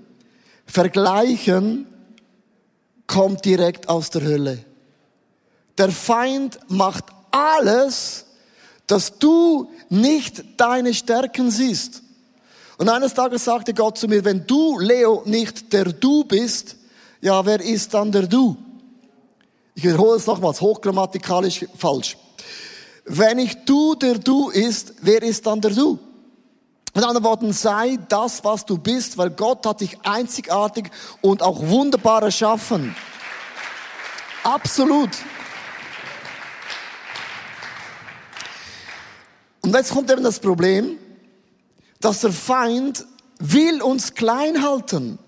Vergleichen 0.67 1.89
kommt 3.09 3.45
direkt 3.45 3.89
aus 3.89 4.09
der 4.11 4.23
Hölle. 4.23 4.65
Der 5.77 5.91
Feind 5.91 6.61
macht 6.69 7.07
alles, 7.33 8.25
dass 8.87 9.19
du 9.19 9.69
nicht 9.89 10.45
deine 10.59 10.95
Stärken 10.95 11.51
siehst. 11.51 12.05
Und 12.79 12.89
eines 12.89 13.15
Tages 13.15 13.45
sagte 13.45 13.75
Gott 13.75 13.99
zu 13.99 14.07
mir, 14.07 14.25
wenn 14.25 14.47
du, 14.47 14.79
Leo, 14.79 15.25
nicht 15.25 15.73
der 15.73 15.87
Du 15.87 16.23
bist, 16.23 16.77
ja, 17.21 17.45
wer 17.45 17.61
ist 17.61 17.95
dann 17.95 18.13
der 18.13 18.29
Du? 18.29 18.57
Ich 19.75 19.83
wiederhole 19.83 20.19
es 20.19 20.27
nochmals, 20.29 20.61
hochgrammatikalisch 20.61 21.67
falsch. 21.77 22.17
Wenn 23.07 23.41
ich 23.41 23.57
Du 23.65 23.97
der 23.97 24.19
Du 24.21 24.51
ist, 24.51 24.95
wer 25.01 25.21
ist 25.21 25.45
dann 25.45 25.61
der 25.61 25.73
Du? 25.73 25.99
Mit 26.95 27.03
anderen 27.03 27.25
Worten, 27.25 27.53
sei 27.53 27.99
das, 28.09 28.45
was 28.45 28.65
du 28.65 28.79
bist, 28.79 29.19
weil 29.19 29.31
Gott 29.31 29.67
hat 29.67 29.81
dich 29.81 29.99
einzigartig 30.05 30.91
und 31.21 31.43
auch 31.43 31.61
wunderbar 31.67 32.23
erschaffen. 32.23 32.95
Absolut. 34.45 35.11
Und 39.61 39.75
jetzt 39.75 39.93
kommt 39.93 40.09
eben 40.11 40.23
das 40.23 40.39
Problem, 40.39 40.99
dass 42.01 42.21
der 42.21 42.33
Feind 42.33 43.05
will 43.39 43.83
uns 43.83 44.15
klein 44.15 44.63
halten. 44.63 45.19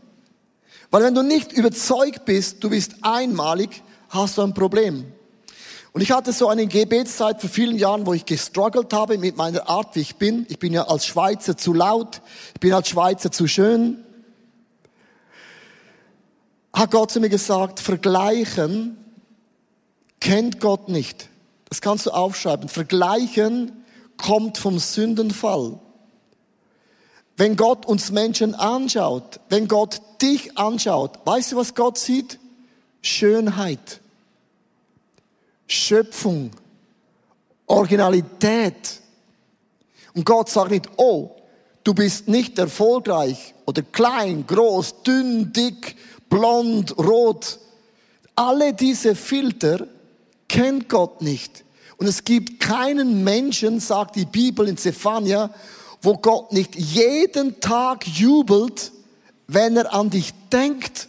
Weil 0.90 1.02
wenn 1.02 1.14
du 1.14 1.22
nicht 1.22 1.52
überzeugt 1.52 2.26
bist, 2.26 2.62
du 2.62 2.70
bist 2.70 2.96
einmalig, 3.02 3.82
hast 4.10 4.38
du 4.38 4.42
ein 4.42 4.54
Problem. 4.54 5.12
Und 5.96 6.02
ich 6.02 6.12
hatte 6.12 6.30
so 6.34 6.50
eine 6.50 6.66
Gebetszeit 6.66 7.40
vor 7.40 7.48
vielen 7.48 7.78
Jahren, 7.78 8.04
wo 8.04 8.12
ich 8.12 8.26
gestruggelt 8.26 8.92
habe 8.92 9.16
mit 9.16 9.38
meiner 9.38 9.66
Art, 9.66 9.96
wie 9.96 10.00
ich 10.00 10.16
bin. 10.16 10.44
Ich 10.50 10.58
bin 10.58 10.74
ja 10.74 10.88
als 10.88 11.06
Schweizer 11.06 11.56
zu 11.56 11.72
laut, 11.72 12.20
ich 12.52 12.60
bin 12.60 12.74
als 12.74 12.90
Schweizer 12.90 13.32
zu 13.32 13.48
schön. 13.48 14.04
Hat 16.74 16.90
Gott 16.90 17.12
zu 17.12 17.18
mir 17.18 17.30
gesagt, 17.30 17.80
vergleichen 17.80 18.98
kennt 20.20 20.60
Gott 20.60 20.90
nicht. 20.90 21.30
Das 21.70 21.80
kannst 21.80 22.04
du 22.04 22.10
aufschreiben. 22.10 22.68
Vergleichen 22.68 23.82
kommt 24.18 24.58
vom 24.58 24.78
Sündenfall. 24.78 25.80
Wenn 27.38 27.56
Gott 27.56 27.86
uns 27.86 28.10
Menschen 28.10 28.54
anschaut, 28.54 29.40
wenn 29.48 29.66
Gott 29.66 30.02
dich 30.20 30.58
anschaut, 30.58 31.20
weißt 31.24 31.52
du, 31.52 31.56
was 31.56 31.74
Gott 31.74 31.96
sieht? 31.96 32.38
Schönheit. 33.00 34.02
Schöpfung, 35.66 36.50
Originalität. 37.66 39.00
Und 40.14 40.24
Gott 40.24 40.48
sagt 40.48 40.70
nicht, 40.70 40.88
oh, 40.96 41.36
du 41.84 41.94
bist 41.94 42.28
nicht 42.28 42.58
erfolgreich 42.58 43.54
oder 43.66 43.82
klein, 43.82 44.46
groß, 44.46 45.02
dünn, 45.02 45.52
dick, 45.52 45.96
blond, 46.28 46.96
rot. 46.98 47.58
Alle 48.34 48.72
diese 48.72 49.14
Filter 49.14 49.86
kennt 50.48 50.88
Gott 50.88 51.22
nicht. 51.22 51.64
Und 51.96 52.06
es 52.06 52.24
gibt 52.24 52.60
keinen 52.60 53.24
Menschen, 53.24 53.80
sagt 53.80 54.16
die 54.16 54.26
Bibel 54.26 54.68
in 54.68 54.76
Zephania, 54.76 55.50
wo 56.02 56.14
Gott 56.18 56.52
nicht 56.52 56.74
jeden 56.74 57.58
Tag 57.60 58.06
jubelt, 58.06 58.92
wenn 59.46 59.76
er 59.76 59.92
an 59.94 60.10
dich 60.10 60.32
denkt. 60.52 61.08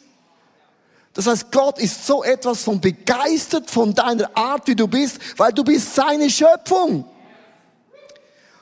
Das 1.17 1.25
heißt, 1.25 1.51
Gott 1.51 1.79
ist 1.79 2.05
so 2.05 2.23
etwas 2.23 2.63
von 2.63 2.79
begeistert 2.79 3.71
von 3.71 3.95
deiner 3.95 4.37
Art, 4.37 4.67
wie 4.67 4.75
du 4.75 4.87
bist, 4.87 5.17
weil 5.35 5.51
du 5.51 5.63
bist 5.63 5.95
seine 5.95 6.29
Schöpfung. 6.29 7.05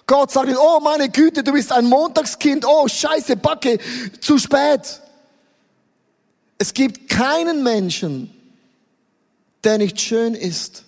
Gott 0.07 0.31
sagt 0.31 0.55
oh 0.57 0.79
meine 0.79 1.09
Güte, 1.09 1.43
du 1.43 1.51
bist 1.51 1.73
ein 1.73 1.85
Montagskind, 1.85 2.63
oh 2.65 2.87
scheiße, 2.87 3.35
Backe, 3.35 3.77
zu 4.21 4.37
spät. 4.37 5.01
Es 6.57 6.73
gibt 6.73 7.09
keinen 7.09 7.61
Menschen, 7.61 8.33
der 9.65 9.77
nicht 9.77 9.99
schön 9.99 10.33
ist. 10.33 10.85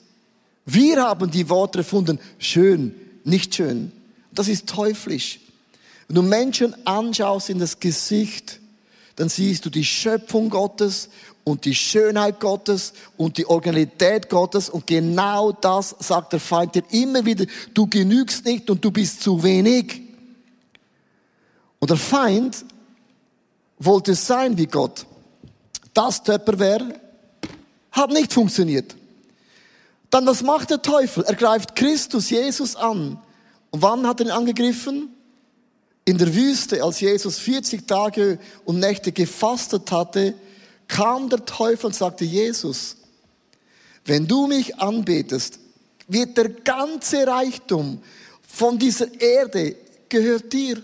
Wir 0.66 1.04
haben 1.04 1.30
die 1.30 1.50
Worte 1.50 1.80
erfunden, 1.80 2.18
schön, 2.40 2.96
nicht 3.26 3.56
schön. 3.56 3.92
Das 4.32 4.48
ist 4.48 4.70
teuflisch. 4.70 5.42
Wenn 6.08 6.16
du 6.16 6.22
Menschen 6.22 6.88
anschaust 6.88 7.50
in 7.50 7.60
das 7.60 7.82
Gesicht, 7.82 8.62
dann 9.18 9.28
siehst 9.28 9.66
du 9.66 9.70
die 9.70 9.84
Schöpfung 9.84 10.50
Gottes 10.50 11.10
und 11.48 11.64
die 11.64 11.76
Schönheit 11.76 12.42
Gottes 12.42 12.92
und 13.16 13.38
die 13.38 13.46
Originalität 13.46 14.30
Gottes 14.30 14.70
und 14.70 14.86
genau 14.86 15.54
das 15.54 15.96
sagt 15.98 16.34
der 16.34 16.42
Feind 16.42 16.76
dir 16.76 16.84
immer 16.92 17.24
wieder, 17.24 17.46
du 17.74 17.88
genügst 17.88 18.44
nicht 18.44 18.70
und 18.70 18.84
du 18.84 18.92
bist 18.92 19.22
zu 19.22 19.42
wenig. 19.42 20.02
Und 21.80 21.90
der 21.90 21.96
Feind 21.96 22.66
wollte 23.80 24.14
sein 24.14 24.58
wie 24.58 24.66
Gott. 24.66 25.06
Das 25.94 26.22
Töpperwehr 26.22 26.82
hat 27.92 28.10
nicht 28.10 28.34
funktioniert. 28.34 28.98
Dann 30.10 30.26
was 30.26 30.44
macht 30.44 30.70
der 30.70 30.82
Teufel? 30.82 31.24
Er 31.24 31.36
greift 31.36 31.78
Christus, 31.78 32.30
Jesus 32.30 32.76
an. 32.76 33.22
Und 33.72 33.82
wann 33.82 34.06
hat 34.06 34.20
er 34.20 34.26
ihn 34.26 34.32
angegriffen? 34.34 35.16
In 36.04 36.18
der 36.18 36.36
Wüste, 36.36 36.84
als 36.84 37.00
Jesus 37.00 37.40
40 37.40 37.88
Tage 37.88 38.38
und 38.66 38.80
Nächte 38.80 39.14
gefastet 39.14 39.94
hatte, 39.94 40.34
kam 40.88 41.30
der 41.30 41.46
Teufel 41.46 41.88
und 41.88 41.96
sagte, 41.96 42.26
Jesus, 42.26 42.98
wenn 44.06 44.28
du 44.28 44.48
mich 44.48 44.78
anbetest, 44.78 45.60
wird 46.08 46.38
der 46.38 46.50
ganze 46.50 47.28
Reichtum 47.28 48.02
von 48.48 48.80
dieser 48.80 49.20
Erde 49.20 49.76
gehört 50.08 50.52
dir. 50.54 50.82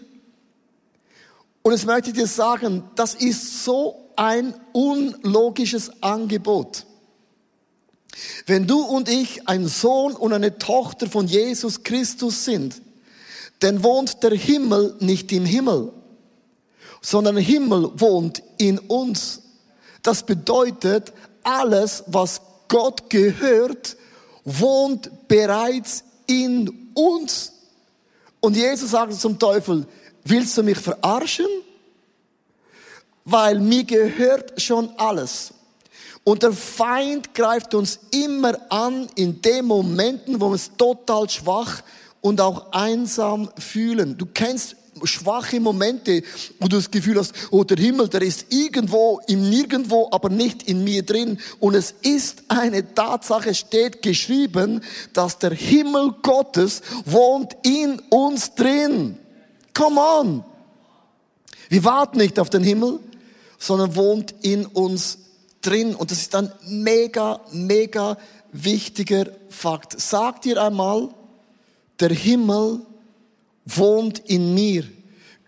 Und 1.61 1.71
jetzt 1.71 1.85
möchte 1.85 2.09
ich 2.09 2.15
dir 2.15 2.27
sagen, 2.27 2.83
das 2.95 3.15
ist 3.15 3.63
so 3.63 4.09
ein 4.15 4.53
unlogisches 4.73 5.91
Angebot. 6.01 6.85
Wenn 8.45 8.67
du 8.67 8.81
und 8.81 9.09
ich 9.09 9.47
ein 9.47 9.67
Sohn 9.67 10.13
und 10.13 10.33
eine 10.33 10.57
Tochter 10.57 11.09
von 11.09 11.27
Jesus 11.27 11.83
Christus 11.83 12.45
sind, 12.45 12.81
dann 13.59 13.81
wohnt 13.83 14.21
der 14.23 14.31
Himmel 14.31 14.95
nicht 14.99 15.31
im 15.31 15.45
Himmel, 15.45 15.93
sondern 17.01 17.37
Himmel 17.37 17.91
wohnt 17.95 18.43
in 18.57 18.77
uns. 18.77 19.42
Das 20.03 20.23
bedeutet, 20.23 21.11
alles, 21.43 22.03
was 22.07 22.41
Gott 22.67 23.09
gehört, 23.09 23.97
wohnt 24.43 25.27
bereits 25.27 26.03
in 26.27 26.91
uns. 26.93 27.53
Und 28.39 28.55
Jesus 28.55 28.91
sagt 28.91 29.13
zum 29.13 29.39
Teufel, 29.39 29.85
willst 30.25 30.57
du 30.57 30.63
mich 30.63 30.77
verarschen? 30.77 31.47
Weil 33.25 33.59
mir 33.59 33.85
gehört 33.85 34.61
schon 34.61 34.89
alles. 34.97 35.53
Und 36.25 36.43
der 36.43 36.53
Feind 36.53 37.33
greift 37.33 37.73
uns 37.73 37.99
immer 38.11 38.57
an 38.69 39.07
in 39.15 39.41
den 39.41 39.65
Momenten, 39.65 40.39
wo 40.39 40.47
wir 40.47 40.53
uns 40.53 40.71
total 40.77 41.29
schwach 41.29 41.81
und 42.21 42.39
auch 42.39 42.71
einsam 42.71 43.49
fühlen. 43.57 44.17
Du 44.17 44.25
kennst 44.25 44.75
schwache 45.03 45.59
Momente, 45.59 46.23
wo 46.59 46.67
du 46.67 46.77
das 46.77 46.91
Gefühl 46.91 47.17
hast, 47.17 47.33
oh, 47.51 47.63
der 47.63 47.77
Himmel, 47.77 48.07
der 48.07 48.21
ist 48.21 48.47
irgendwo 48.49 49.21
im 49.27 49.49
Nirgendwo, 49.49 50.09
aber 50.11 50.29
nicht 50.29 50.63
in 50.63 50.83
mir 50.83 51.03
drin. 51.03 51.39
Und 51.59 51.75
es 51.75 51.93
ist 52.01 52.43
eine 52.47 52.93
Tatsache, 52.93 53.53
steht 53.53 54.01
geschrieben, 54.01 54.81
dass 55.13 55.39
der 55.39 55.53
Himmel 55.53 56.13
Gottes 56.21 56.81
wohnt 57.05 57.55
in 57.63 57.99
uns 58.09 58.55
drin. 58.55 59.17
Come 59.73 59.99
on! 59.99 60.43
Wir 61.69 61.83
warten 61.83 62.17
nicht 62.17 62.39
auf 62.39 62.49
den 62.49 62.63
Himmel, 62.63 62.99
sondern 63.57 63.95
wohnt 63.95 64.35
in 64.41 64.65
uns 64.65 65.17
drin. 65.61 65.95
Und 65.95 66.11
das 66.11 66.19
ist 66.19 66.35
ein 66.35 66.51
mega, 66.67 67.41
mega 67.51 68.17
wichtiger 68.51 69.25
Fakt. 69.49 69.99
Sag 69.99 70.41
dir 70.41 70.61
einmal, 70.61 71.09
der 71.99 72.09
Himmel 72.09 72.81
wohnt 73.65 74.19
in 74.19 74.53
mir. 74.53 74.83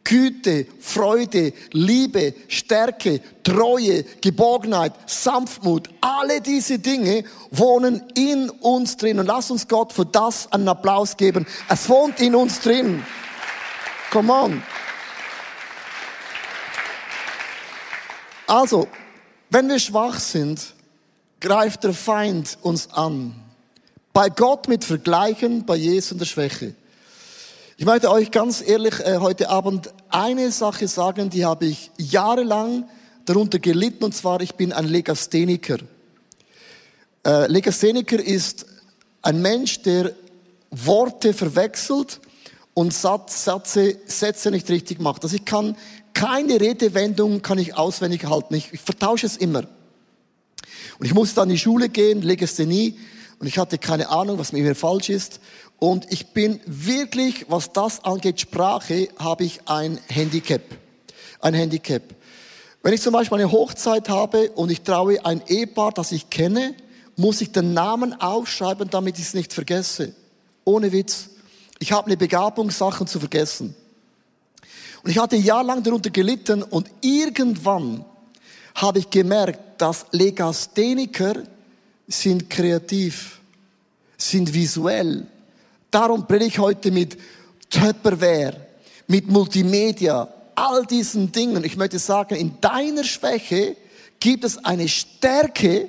Güte, 0.05 0.67
Freude, 0.79 1.51
Liebe, 1.71 2.35
Stärke, 2.47 3.21
Treue, 3.43 4.03
Geborgenheit, 4.21 4.93
Sanftmut, 5.07 5.89
alle 5.99 6.41
diese 6.41 6.77
Dinge 6.77 7.23
wohnen 7.49 8.03
in 8.13 8.51
uns 8.51 8.97
drin. 8.97 9.19
Und 9.19 9.25
lass 9.25 9.49
uns 9.49 9.67
Gott 9.67 9.93
für 9.93 10.05
das 10.05 10.51
einen 10.51 10.67
Applaus 10.67 11.17
geben. 11.17 11.47
Es 11.67 11.89
wohnt 11.89 12.19
in 12.19 12.35
uns 12.35 12.59
drin. 12.59 13.03
Come 14.11 14.31
on. 14.31 14.63
Also, 18.45 18.87
wenn 19.49 19.67
wir 19.69 19.79
schwach 19.79 20.19
sind, 20.19 20.75
greift 21.39 21.83
der 21.83 21.93
Feind 21.93 22.59
uns 22.61 22.91
an. 22.91 23.33
Bei 24.13 24.29
Gott 24.29 24.67
mit 24.67 24.85
Vergleichen, 24.85 25.65
bei 25.65 25.75
Jesus 25.75 26.11
in 26.11 26.19
der 26.19 26.25
Schwäche. 26.25 26.75
Ich 27.77 27.83
möchte 27.83 28.09
euch 28.09 28.31
ganz 28.31 28.63
ehrlich 28.65 29.01
äh, 29.01 29.17
heute 29.17 29.49
Abend 29.49 29.93
eine 30.07 30.49
Sache 30.51 30.87
sagen, 30.87 31.29
die 31.29 31.43
habe 31.43 31.65
ich 31.65 31.91
jahrelang 31.97 32.87
darunter 33.25 33.59
gelitten, 33.59 34.05
und 34.05 34.15
zwar 34.15 34.39
ich 34.39 34.55
bin 34.55 34.71
ein 34.71 34.85
Legastheniker. 34.85 35.79
Äh, 37.25 37.47
Legastheniker 37.47 38.17
ist 38.17 38.65
ein 39.21 39.41
Mensch, 39.41 39.81
der 39.81 40.13
Worte 40.71 41.33
verwechselt 41.33 42.21
und 42.73 42.93
Satz, 42.93 43.43
Sätze, 43.43 43.97
Sätze 44.05 44.51
nicht 44.51 44.69
richtig 44.69 45.01
macht. 45.01 45.23
Also 45.23 45.35
ich 45.35 45.43
kann 45.43 45.75
keine 46.13 46.61
Redewendung 46.61 47.41
kann 47.41 47.57
ich 47.57 47.75
auswendig 47.75 48.23
halten. 48.23 48.55
Ich, 48.55 48.71
ich 48.71 48.79
vertausche 48.79 49.25
es 49.25 49.35
immer. 49.35 49.65
Und 50.97 51.05
ich 51.05 51.13
musste 51.13 51.35
dann 51.35 51.49
in 51.49 51.55
die 51.55 51.61
Schule 51.61 51.89
gehen, 51.89 52.21
Legasthenie, 52.21 52.97
und 53.39 53.47
ich 53.47 53.57
hatte 53.57 53.77
keine 53.77 54.09
Ahnung, 54.09 54.37
was 54.37 54.53
mit 54.53 54.63
mir 54.63 54.75
falsch 54.75 55.09
ist. 55.09 55.39
Und 55.79 56.11
ich 56.11 56.27
bin 56.27 56.59
wirklich, 56.65 57.45
was 57.49 57.73
das 57.73 58.03
angeht, 58.03 58.39
Sprache, 58.39 59.09
habe 59.17 59.43
ich 59.43 59.59
ein 59.67 59.99
Handicap. 60.07 60.61
Ein 61.41 61.53
Handicap. 61.53 62.01
Wenn 62.81 62.93
ich 62.93 63.01
zum 63.01 63.13
Beispiel 63.13 63.39
eine 63.39 63.51
Hochzeit 63.51 64.09
habe 64.09 64.51
und 64.51 64.71
ich 64.71 64.81
traue 64.81 65.23
ein 65.25 65.41
Ehepaar, 65.47 65.91
das 65.91 66.11
ich 66.11 66.29
kenne, 66.29 66.75
muss 67.17 67.41
ich 67.41 67.51
den 67.51 67.73
Namen 67.73 68.19
aufschreiben, 68.19 68.89
damit 68.89 69.17
ich 69.17 69.25
es 69.25 69.33
nicht 69.33 69.53
vergesse. 69.53 70.13
Ohne 70.63 70.91
Witz. 70.91 71.29
Ich 71.79 71.91
habe 71.91 72.07
eine 72.07 72.17
Begabung, 72.17 72.71
Sachen 72.71 73.07
zu 73.07 73.19
vergessen. 73.19 73.75
Und 75.03 75.11
ich 75.11 75.17
hatte 75.17 75.35
jahrelang 75.35 75.83
darunter 75.83 76.09
gelitten 76.09 76.63
und 76.63 76.89
irgendwann 77.01 78.05
habe 78.73 78.99
ich 78.99 79.09
gemerkt, 79.09 79.81
dass 79.81 80.05
Legastheniker 80.11 81.43
sind 82.07 82.49
kreativ, 82.49 83.39
sind 84.17 84.53
visuell, 84.53 85.27
Darum 85.95 86.27
predige 86.27 86.49
ich 86.49 86.59
heute 86.59 86.91
mit 86.91 87.17
Tupperware, 87.69 88.67
mit 89.07 89.29
Multimedia, 89.29 90.27
all 90.53 90.85
diesen 90.85 91.31
Dingen. 91.31 91.63
Ich 91.63 91.77
möchte 91.77 91.99
sagen, 91.99 92.35
in 92.35 92.59
deiner 92.59 93.05
Schwäche 93.05 93.77
gibt 94.19 94.43
es 94.43 94.57
eine 94.65 94.89
Stärke, 94.89 95.87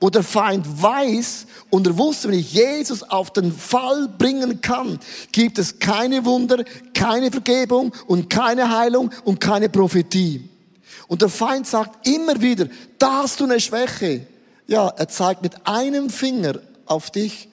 wo 0.00 0.10
der 0.10 0.24
Feind 0.24 0.66
weiß 0.82 1.46
und 1.70 1.86
er 1.86 1.96
wusste, 1.96 2.26
wenn 2.26 2.40
ich 2.40 2.54
Jesus 2.54 3.04
auf 3.04 3.32
den 3.32 3.52
Fall 3.52 4.08
bringen 4.18 4.60
kann, 4.62 4.98
gibt 5.30 5.60
es 5.60 5.78
keine 5.78 6.24
Wunder, 6.24 6.64
keine 6.92 7.30
Vergebung 7.30 7.92
und 8.08 8.28
keine 8.28 8.76
Heilung 8.76 9.12
und 9.22 9.40
keine 9.40 9.68
Prophetie. 9.68 10.42
Und 11.06 11.22
der 11.22 11.28
Feind 11.28 11.68
sagt 11.68 12.04
immer 12.08 12.40
wieder, 12.42 12.66
da 12.98 13.22
hast 13.22 13.38
du 13.38 13.44
eine 13.44 13.60
Schwäche. 13.60 14.26
Ja, 14.66 14.88
er 14.88 15.06
zeigt 15.06 15.42
mit 15.42 15.68
einem 15.68 16.10
Finger 16.10 16.58
auf 16.86 17.12
dich 17.12 17.48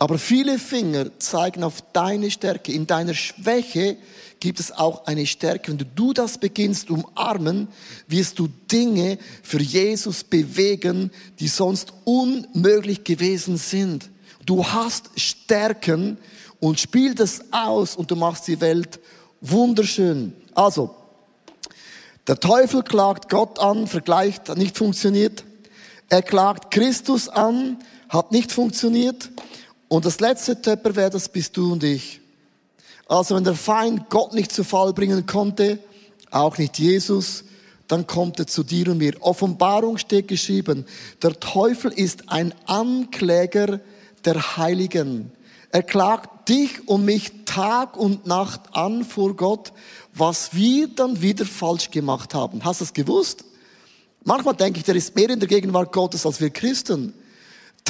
aber 0.00 0.18
viele 0.18 0.58
Finger 0.58 1.10
zeigen 1.18 1.62
auf 1.62 1.82
deine 1.92 2.30
Stärke. 2.30 2.72
In 2.72 2.86
deiner 2.86 3.12
Schwäche 3.12 3.98
gibt 4.40 4.58
es 4.58 4.72
auch 4.72 5.04
eine 5.04 5.26
Stärke. 5.26 5.72
Wenn 5.72 5.86
du 5.94 6.14
das 6.14 6.38
beginnst 6.38 6.88
umarmen, 6.88 7.68
wirst 8.08 8.38
du 8.38 8.48
Dinge 8.72 9.18
für 9.42 9.60
Jesus 9.60 10.24
bewegen, 10.24 11.10
die 11.38 11.48
sonst 11.48 11.92
unmöglich 12.04 13.04
gewesen 13.04 13.58
sind. 13.58 14.08
Du 14.46 14.64
hast 14.64 15.10
Stärken 15.16 16.16
und 16.60 16.80
spiel 16.80 17.14
das 17.14 17.42
aus 17.50 17.94
und 17.94 18.10
du 18.10 18.16
machst 18.16 18.48
die 18.48 18.62
Welt 18.62 19.00
wunderschön. 19.42 20.32
Also, 20.54 20.94
der 22.26 22.40
Teufel 22.40 22.82
klagt 22.82 23.28
Gott 23.28 23.58
an, 23.58 23.86
vergleicht, 23.86 24.48
hat 24.48 24.56
nicht 24.56 24.78
funktioniert. 24.78 25.44
Er 26.08 26.22
klagt 26.22 26.70
Christus 26.70 27.28
an, 27.28 27.76
hat 28.08 28.32
nicht 28.32 28.50
funktioniert. 28.50 29.30
Und 29.90 30.04
das 30.04 30.20
letzte 30.20 30.62
Töpper 30.62 30.94
wäre, 30.94 31.10
das 31.10 31.28
bist 31.28 31.56
du 31.56 31.72
und 31.72 31.82
ich. 31.82 32.20
Also 33.08 33.34
wenn 33.34 33.42
der 33.42 33.56
Feind 33.56 34.08
Gott 34.08 34.32
nicht 34.32 34.52
zu 34.52 34.62
Fall 34.62 34.92
bringen 34.92 35.26
konnte, 35.26 35.80
auch 36.30 36.58
nicht 36.58 36.78
Jesus, 36.78 37.42
dann 37.88 38.06
kommt 38.06 38.38
er 38.38 38.46
zu 38.46 38.62
dir 38.62 38.86
und 38.86 38.98
mir. 38.98 39.14
Offenbarung 39.18 39.98
steht 39.98 40.28
geschrieben, 40.28 40.86
der 41.22 41.40
Teufel 41.40 41.90
ist 41.90 42.28
ein 42.28 42.54
Ankläger 42.66 43.80
der 44.24 44.56
Heiligen. 44.56 45.32
Er 45.72 45.82
klagt 45.82 46.48
dich 46.48 46.86
und 46.86 47.04
mich 47.04 47.32
Tag 47.44 47.96
und 47.96 48.26
Nacht 48.26 48.60
an 48.76 49.04
vor 49.04 49.34
Gott, 49.34 49.72
was 50.14 50.54
wir 50.54 50.86
dann 50.86 51.20
wieder 51.20 51.44
falsch 51.44 51.90
gemacht 51.90 52.32
haben. 52.32 52.64
Hast 52.64 52.80
du 52.80 52.84
es 52.84 52.92
gewusst? 52.92 53.44
Manchmal 54.22 54.54
denke 54.54 54.78
ich, 54.78 54.84
der 54.84 54.94
ist 54.94 55.16
mehr 55.16 55.30
in 55.30 55.40
der 55.40 55.48
Gegenwart 55.48 55.90
Gottes 55.90 56.24
als 56.24 56.40
wir 56.40 56.50
Christen. 56.50 57.12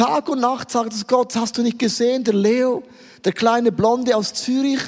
Tag 0.00 0.30
und 0.30 0.40
Nacht 0.40 0.70
sagt 0.70 0.94
es 0.94 1.06
Gott, 1.06 1.36
hast 1.36 1.58
du 1.58 1.62
nicht 1.62 1.78
gesehen, 1.78 2.24
der 2.24 2.32
Leo, 2.32 2.82
der 3.22 3.34
kleine 3.34 3.70
Blonde 3.70 4.16
aus 4.16 4.32
Zürich, 4.32 4.80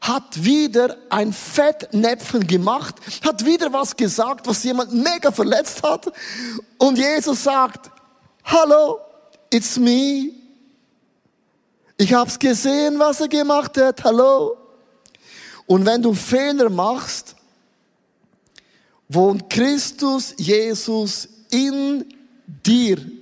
hat 0.00 0.42
wieder 0.42 0.96
ein 1.10 1.32
Fettnäpfchen 1.32 2.44
gemacht, 2.44 2.96
hat 3.24 3.44
wieder 3.44 3.72
was 3.72 3.94
gesagt, 3.94 4.48
was 4.48 4.64
jemand 4.64 4.92
mega 4.92 5.30
verletzt 5.30 5.84
hat. 5.84 6.12
Und 6.76 6.98
Jesus 6.98 7.44
sagt, 7.44 7.88
hallo, 8.42 8.98
it's 9.48 9.76
me. 9.78 10.32
Ich 11.96 12.12
hab's 12.12 12.36
gesehen, 12.36 12.98
was 12.98 13.20
er 13.20 13.28
gemacht 13.28 13.76
hat, 13.76 14.02
hallo. 14.02 14.56
Und 15.66 15.86
wenn 15.86 16.02
du 16.02 16.12
Fehler 16.14 16.68
machst, 16.68 17.36
wohnt 19.08 19.48
Christus 19.48 20.34
Jesus 20.36 21.28
in 21.48 22.04
dir 22.66 23.17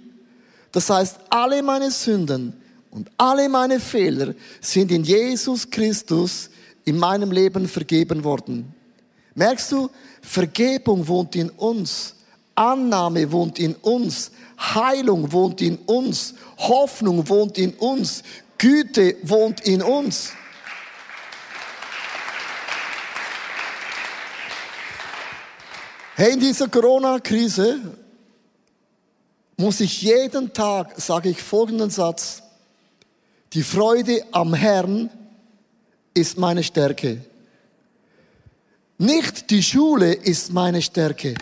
das 0.77 0.91
heißt, 0.91 1.17
alle 1.31 1.63
meine 1.63 1.91
Sünden 1.91 2.53
und 2.91 3.11
alle 3.17 3.49
meine 3.49 3.81
Fehler 3.81 4.35
sind 4.61 4.93
in 4.93 5.05
Jesus 5.05 5.71
Christus 5.71 6.51
in 6.85 6.99
meinem 6.99 7.33
Leben 7.33 7.67
vergeben 7.67 8.23
worden. 8.23 8.75
Merkst 9.35 9.73
du, 9.73 9.89
Vergebung 10.21 11.09
wohnt 11.09 11.35
in 11.35 11.49
uns, 11.49 12.15
Annahme 12.55 13.33
wohnt 13.33 13.59
in 13.59 13.75
uns, 13.77 14.31
Heilung 14.59 15.33
wohnt 15.33 15.63
in 15.63 15.79
uns, 15.87 16.35
Hoffnung 16.59 17.27
wohnt 17.27 17.57
in 17.57 17.73
uns, 17.77 18.23
Güte 18.59 19.17
wohnt 19.23 19.63
in 19.63 19.81
uns. 19.81 20.33
Hey, 26.17 26.35
in 26.35 26.41
dieser 26.41 26.69
Corona-Krise 26.69 27.81
muss 29.57 29.81
ich 29.81 30.03
jeden 30.03 30.53
Tag, 30.53 31.01
sage 31.01 31.31
ich 31.31 31.43
folgenden 31.43 31.91
Satz, 31.91 32.43
die 33.53 33.63
Freude 33.63 34.23
am 34.33 34.53
Herrn 34.53 35.09
ist 36.13 36.37
meine 36.37 36.63
Stärke. 36.63 37.25
Nicht 38.99 39.51
die 39.51 39.63
Schule 39.63 40.13
ist 40.13 40.53
meine 40.53 40.83
Stärke. 40.83 41.35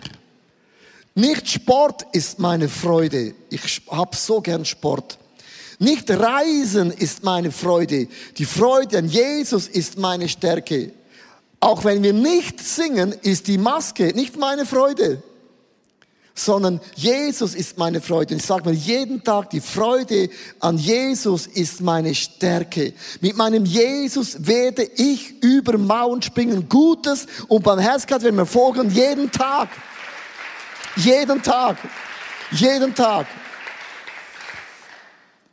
Nicht 1.14 1.48
Sport 1.48 2.06
ist 2.12 2.38
meine 2.38 2.68
Freude. 2.68 3.34
Ich 3.50 3.82
hab 3.88 4.14
so 4.14 4.40
gern 4.40 4.64
Sport. 4.64 5.18
Nicht 5.78 6.10
Reisen 6.10 6.92
ist 6.92 7.24
meine 7.24 7.52
Freude. 7.52 8.08
Die 8.36 8.44
Freude 8.44 8.98
an 8.98 9.08
Jesus 9.08 9.66
ist 9.66 9.98
meine 9.98 10.28
Stärke. 10.28 10.92
Auch 11.60 11.84
wenn 11.84 12.02
wir 12.02 12.12
nicht 12.12 12.60
singen, 12.60 13.12
ist 13.22 13.46
die 13.46 13.58
Maske 13.58 14.08
nicht 14.14 14.36
meine 14.36 14.66
Freude 14.66 15.22
sondern 16.34 16.80
Jesus 16.96 17.54
ist 17.54 17.78
meine 17.78 18.00
Freude. 18.00 18.34
Und 18.34 18.40
ich 18.40 18.46
sage 18.46 18.68
mir 18.68 18.74
jeden 18.74 19.22
Tag, 19.22 19.50
die 19.50 19.60
Freude 19.60 20.28
an 20.58 20.76
Jesus 20.78 21.46
ist 21.46 21.80
meine 21.80 22.14
Stärke. 22.14 22.92
Mit 23.20 23.36
meinem 23.36 23.64
Jesus 23.64 24.44
werde 24.44 24.82
ich 24.82 25.42
über 25.42 25.78
Mauern 25.78 26.20
springen. 26.22 26.68
Gutes 26.68 27.26
und 27.46 27.62
Barmherzigkeit 27.62 28.22
werden 28.22 28.36
mir 28.36 28.46
folgen 28.46 28.90
jeden 28.90 29.30
Tag. 29.30 29.68
Jeden 30.96 31.40
Tag. 31.42 31.76
Jeden 32.50 32.94
Tag. 32.94 33.26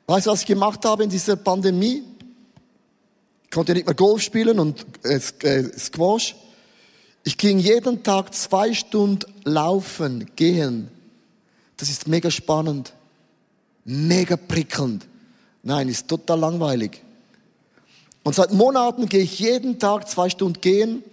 Weißt 0.08 0.26
du, 0.26 0.32
was 0.32 0.41
ich 0.41 0.48
gemacht 0.48 0.84
habe 0.84 1.04
in 1.04 1.10
dieser 1.10 1.36
Pandemie? 1.36 2.04
Ich 3.44 3.52
konnte 3.52 3.74
nicht 3.74 3.86
mehr 3.86 3.96
Golf 3.96 4.22
spielen 4.22 4.60
und 4.60 4.86
äh, 5.04 5.20
Squash. 5.78 6.36
Ich 7.23 7.38
ging 7.38 7.60
jeden 7.60 8.03
Tag 8.03 8.34
zwei 8.34 8.73
Stunden 8.73 9.31
laufen, 9.43 10.27
gehen. 10.36 10.89
Das 11.77 11.89
ist 11.89 12.07
mega 12.07 12.31
spannend, 12.31 12.93
mega 13.86 14.38
prickelnd. 14.38 15.05
Nein, 15.62 15.88
ist 15.88 16.07
total 16.07 16.39
langweilig. 16.39 17.03
Und 18.23 18.36
seit 18.36 18.53
Monaten 18.53 19.07
gehe 19.07 19.21
ich 19.21 19.39
jeden 19.39 19.77
Tag 19.77 20.10
zwei 20.10 20.29
Stunden 20.29 20.62
gehen. 20.62 21.03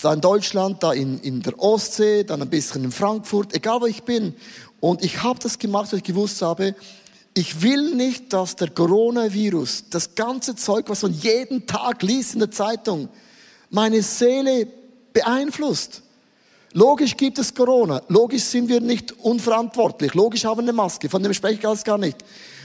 Da 0.00 0.14
in 0.14 0.20
Deutschland, 0.20 0.82
da 0.82 0.92
in, 0.92 1.20
in 1.20 1.42
der 1.42 1.58
Ostsee, 1.60 2.24
dann 2.24 2.42
ein 2.42 2.50
bisschen 2.50 2.84
in 2.84 2.92
Frankfurt, 2.92 3.54
egal 3.54 3.80
wo 3.80 3.86
ich 3.86 4.02
bin. 4.02 4.34
Und 4.80 5.04
ich 5.04 5.22
habe 5.22 5.38
das 5.38 5.58
gemacht, 5.58 5.92
weil 5.92 5.98
ich 5.98 6.04
gewusst 6.04 6.42
habe, 6.42 6.74
ich 7.34 7.62
will 7.62 7.94
nicht, 7.94 8.32
dass 8.32 8.56
der 8.56 8.70
Coronavirus, 8.70 9.84
das 9.90 10.14
ganze 10.14 10.56
Zeug, 10.56 10.88
was 10.88 11.02
man 11.02 11.14
jeden 11.14 11.66
Tag 11.66 12.02
liest 12.02 12.34
in 12.34 12.40
der 12.40 12.50
Zeitung, 12.50 13.08
meine 13.70 14.02
Seele 14.02 14.66
beeinflusst. 15.12 16.02
Logisch 16.72 17.16
gibt 17.16 17.38
es 17.38 17.54
Corona. 17.54 18.00
Logisch 18.08 18.44
sind 18.44 18.68
wir 18.68 18.80
nicht 18.80 19.12
unverantwortlich. 19.12 20.14
Logisch 20.14 20.44
haben 20.44 20.58
wir 20.58 20.62
eine 20.62 20.72
Maske. 20.72 21.08
Von 21.08 21.22
dem 21.22 21.34
spreche 21.34 21.58
ich 21.58 21.66
alles 21.66 21.84
gar 21.84 21.98
nicht. 21.98 22.24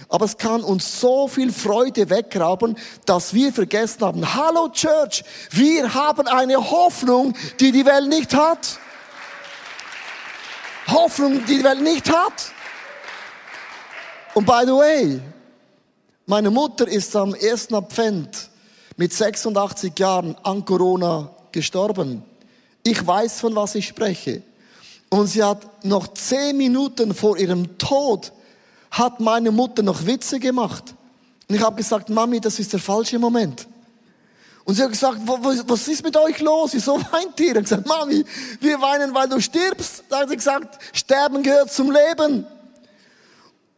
Aber 0.09 0.25
es 0.25 0.37
kann 0.37 0.63
uns 0.63 1.01
so 1.01 1.27
viel 1.27 1.51
Freude 1.51 2.09
wegrauben, 2.09 2.77
dass 3.05 3.33
wir 3.33 3.51
vergessen 3.51 4.01
haben, 4.01 4.35
hallo 4.35 4.69
Church, 4.69 5.23
wir 5.51 5.93
haben 5.93 6.27
eine 6.27 6.55
Hoffnung, 6.55 7.33
die 7.59 7.73
die 7.73 7.85
Welt 7.85 8.07
nicht 8.07 8.33
hat. 8.33 8.79
Hoffnung, 10.87 11.45
die 11.45 11.57
die 11.57 11.63
Welt 11.65 11.81
nicht 11.81 12.09
hat. 12.09 12.53
Und 14.33 14.45
by 14.45 14.61
the 14.65 14.71
way, 14.71 15.19
meine 16.25 16.51
Mutter 16.51 16.87
ist 16.87 17.13
am 17.15 17.33
1. 17.33 17.73
Advent 17.73 18.49
mit 18.95 19.11
86 19.11 19.97
Jahren 19.99 20.37
an 20.43 20.63
Corona 20.63 21.29
gestorben. 21.51 22.23
Ich 22.89 23.05
weiß, 23.05 23.41
von 23.41 23.53
was 23.53 23.75
ich 23.75 23.85
spreche. 23.85 24.41
Und 25.09 25.27
sie 25.27 25.43
hat 25.43 25.83
noch 25.83 26.07
zehn 26.13 26.55
Minuten 26.55 27.13
vor 27.13 27.37
ihrem 27.37 27.77
Tod, 27.77 28.31
hat 28.91 29.19
meine 29.19 29.51
Mutter 29.51 29.83
noch 29.83 30.05
Witze 30.05 30.39
gemacht. 30.39 30.95
Und 31.49 31.55
ich 31.55 31.61
habe 31.61 31.75
gesagt, 31.75 32.07
Mami, 32.07 32.39
das 32.39 32.59
ist 32.59 32.71
der 32.71 32.79
falsche 32.79 33.19
Moment. 33.19 33.67
Und 34.63 34.75
sie 34.75 34.83
hat 34.83 34.91
gesagt, 34.91 35.19
was 35.25 35.87
ist 35.89 36.01
mit 36.01 36.15
euch 36.15 36.39
los? 36.39 36.69
Wieso 36.73 36.95
weint 37.11 37.37
ihr? 37.41 37.47
Ich 37.47 37.55
habe 37.55 37.63
gesagt, 37.63 37.85
Mami, 37.85 38.23
wir 38.61 38.81
weinen, 38.81 39.13
weil 39.13 39.27
du 39.27 39.41
stirbst. 39.41 40.05
Da 40.07 40.19
hat 40.19 40.29
sie 40.29 40.37
gesagt, 40.37 40.81
Sterben 40.93 41.43
gehört 41.43 41.73
zum 41.73 41.91
Leben. 41.91 42.45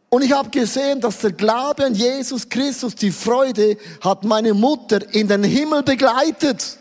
Und 0.08 0.22
ich 0.22 0.30
habe 0.30 0.50
gesehen, 0.50 1.00
dass 1.00 1.18
der 1.18 1.32
Glaube 1.32 1.84
an 1.84 1.94
Jesus 1.94 2.48
Christus, 2.48 2.94
die 2.94 3.10
Freude, 3.10 3.76
hat 4.02 4.22
meine 4.22 4.54
Mutter 4.54 5.12
in 5.12 5.26
den 5.26 5.42
Himmel 5.42 5.82
begleitet. 5.82 6.78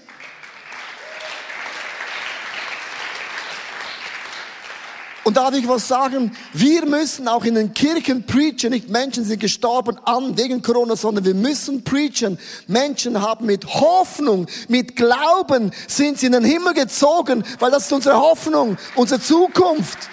Und 5.25 5.37
darf 5.37 5.53
ich 5.53 5.67
was 5.67 5.87
sagen? 5.87 6.31
Wir 6.53 6.85
müssen 6.85 7.27
auch 7.27 7.43
in 7.43 7.55
den 7.55 7.73
Kirchen 7.73 8.25
preachen. 8.25 8.71
Nicht 8.71 8.89
Menschen 8.89 9.25
sind 9.25 9.39
gestorben 9.39 9.97
an 10.05 10.37
wegen 10.37 10.61
Corona, 10.61 10.95
sondern 10.95 11.25
wir 11.25 11.33
müssen 11.33 11.83
preachen. 11.83 12.39
Menschen 12.67 13.21
haben 13.21 13.45
mit 13.45 13.65
Hoffnung, 13.65 14.47
mit 14.69 14.95
Glauben 14.95 15.71
sind 15.87 16.19
sie 16.19 16.27
in 16.27 16.31
den 16.31 16.45
Himmel 16.45 16.73
gezogen, 16.73 17.43
weil 17.59 17.71
das 17.71 17.85
ist 17.85 17.93
unsere 17.93 18.17
Hoffnung, 18.17 18.77
unsere 18.95 19.21
Zukunft. 19.21 20.09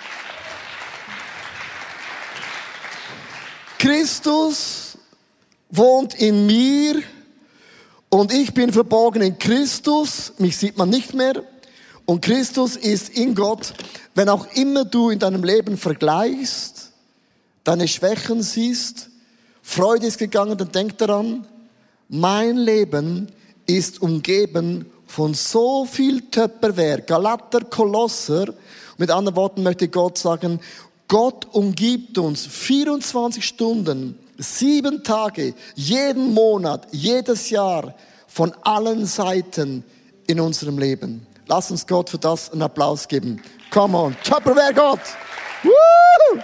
Christus 3.78 4.98
wohnt 5.70 6.14
in 6.14 6.46
mir 6.46 7.02
und 8.08 8.32
ich 8.32 8.54
bin 8.54 8.72
verborgen 8.72 9.22
in 9.22 9.38
Christus. 9.38 10.32
Mich 10.38 10.56
sieht 10.56 10.76
man 10.76 10.88
nicht 10.88 11.14
mehr. 11.14 11.42
Und 12.06 12.22
Christus 12.22 12.76
ist 12.76 13.10
in 13.10 13.34
Gott. 13.34 13.74
Wenn 14.16 14.30
auch 14.30 14.46
immer 14.54 14.86
du 14.86 15.10
in 15.10 15.18
deinem 15.18 15.44
Leben 15.44 15.76
vergleichst, 15.76 16.90
deine 17.64 17.86
Schwächen 17.86 18.42
siehst, 18.42 19.10
Freude 19.60 20.06
ist 20.06 20.16
gegangen, 20.16 20.56
dann 20.56 20.72
denk 20.72 20.96
daran, 20.96 21.46
mein 22.08 22.56
Leben 22.56 23.30
ist 23.66 24.00
umgeben 24.00 24.86
von 25.06 25.34
so 25.34 25.84
viel 25.84 26.22
Töpperwehr, 26.30 27.02
Galater, 27.02 27.60
Kolosser. 27.60 28.54
Mit 28.96 29.10
anderen 29.10 29.36
Worten 29.36 29.62
möchte 29.62 29.88
Gott 29.88 30.16
sagen, 30.16 30.60
Gott 31.08 31.46
umgibt 31.52 32.16
uns 32.16 32.46
24 32.46 33.44
Stunden, 33.44 34.18
sieben 34.38 35.04
Tage, 35.04 35.54
jeden 35.74 36.32
Monat, 36.32 36.88
jedes 36.90 37.50
Jahr 37.50 37.94
von 38.26 38.54
allen 38.62 39.04
Seiten 39.04 39.84
in 40.26 40.40
unserem 40.40 40.78
Leben. 40.78 41.26
Lass 41.48 41.70
uns 41.70 41.86
Gott 41.86 42.08
für 42.08 42.18
das 42.18 42.50
einen 42.50 42.62
Applaus 42.62 43.06
geben. 43.08 43.42
Come 43.70 43.96
on. 43.96 44.16
Tupperware 44.22 44.72
Gott. 44.72 45.00
Woo! 45.62 46.40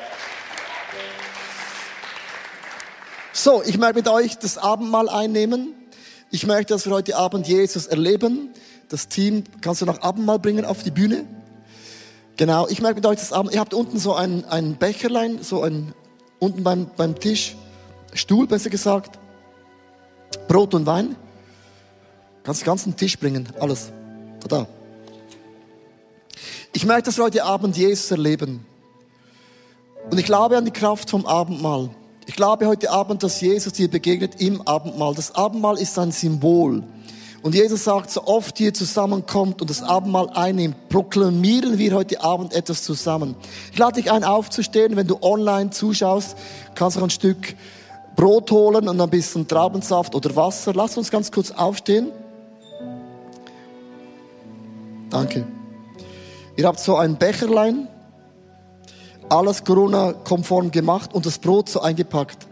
So, 3.33 3.63
ich 3.65 3.79
möchte 3.79 3.95
mit 3.95 4.09
euch 4.09 4.39
das 4.39 4.59
Abendmahl 4.59 5.09
einnehmen. 5.09 5.75
Ich 6.31 6.47
möchte, 6.47 6.75
dass 6.75 6.87
wir 6.87 6.93
heute 6.93 7.17
Abend 7.17 7.49
Jesus 7.49 7.87
erleben. 7.87 8.51
Das 8.89 9.09
Team 9.09 9.45
kannst 9.61 9.83
du 9.83 9.87
noch 9.87 10.03
Abendmahl 10.03 10.39
bringen 10.39 10.65
auf 10.65 10.83
die 10.83 10.91
Bühne. 10.91 11.27
Genau, 12.37 12.69
ich 12.69 12.81
möchte 12.81 12.97
mit 12.97 13.07
euch 13.07 13.19
das 13.19 13.33
Abend. 13.33 13.55
Ihr 13.55 13.61
habt 13.61 13.75
unten 13.75 13.99
so 13.99 14.15
ein, 14.15 14.45
ein 14.47 14.77
Becherlein, 14.77 15.43
so 15.43 15.63
ein, 15.63 15.95
unten 16.39 16.63
beim, 16.63 16.91
beim 16.97 17.19
Tisch, 17.19 17.57
Stuhl 18.15 18.47
besser 18.47 18.69
gesagt, 18.71 19.19
Brot 20.49 20.75
und 20.75 20.87
Wein. 20.87 21.17
Kannst 22.43 22.63
den 22.63 22.67
ganzen 22.67 22.97
Tisch 22.97 23.19
bringen, 23.19 23.49
alles. 23.59 23.93
Da. 24.49 24.67
Ich 26.75 26.87
möchte, 26.87 27.03
dass 27.03 27.19
wir 27.19 27.25
heute 27.25 27.45
Abend 27.45 27.77
Jesus 27.77 28.11
erleben. 28.11 28.65
Und 30.11 30.19
ich 30.19 30.25
glaube 30.25 30.57
an 30.57 30.65
die 30.65 30.71
Kraft 30.71 31.11
vom 31.11 31.27
Abendmahl. 31.27 31.91
Ich 32.27 32.35
glaube 32.35 32.67
heute 32.67 32.91
Abend, 32.91 33.23
dass 33.23 33.41
Jesus 33.41 33.75
dir 33.75 33.89
begegnet 33.89 34.41
im 34.41 34.67
Abendmahl. 34.67 35.15
Das 35.15 35.35
Abendmahl 35.35 35.79
ist 35.79 35.99
ein 35.99 36.13
Symbol. 36.13 36.83
Und 37.43 37.55
Jesus 37.55 37.85
sagt, 37.85 38.11
so 38.11 38.25
oft 38.25 38.59
ihr 38.61 38.73
zusammenkommt 38.73 39.61
und 39.61 39.69
das 39.69 39.83
Abendmahl 39.83 40.31
einnimmt, 40.31 40.89
proklamieren 40.89 41.77
wir 41.77 41.95
heute 41.95 42.23
Abend 42.23 42.55
etwas 42.55 42.85
zusammen. 42.85 43.35
Ich 43.73 43.79
lade 43.79 44.01
dich 44.01 44.11
ein, 44.11 44.25
aufzustehen. 44.25 44.97
Wenn 44.97 45.09
du 45.09 45.19
online 45.21 45.71
zuschaust, 45.71 46.37
kannst 46.75 46.97
du 46.97 47.03
ein 47.03 47.11
Stück 47.11 47.55
Brot 48.17 48.51
holen 48.51 48.89
und 48.89 49.01
ein 49.01 49.11
bisschen 49.11 49.49
Traubensaft 49.49 50.15
oder 50.15 50.35
Wasser. 50.37 50.73
Lass 50.75 50.97
uns 50.97 51.11
ganz 51.11 51.33
kurz 51.33 51.51
aufstehen. 51.51 52.13
Danke. 55.11 55.45
Ihr 56.57 56.67
habt 56.67 56.81
so 56.81 56.97
ein 56.97 57.17
Becherlein, 57.17 57.88
alles 59.29 59.65
Corona-konform 59.65 60.71
gemacht 60.71 61.15
und 61.15 61.25
das 61.25 61.38
Brot 61.38 61.69
so 61.69 61.81
eingepackt. 61.81 62.47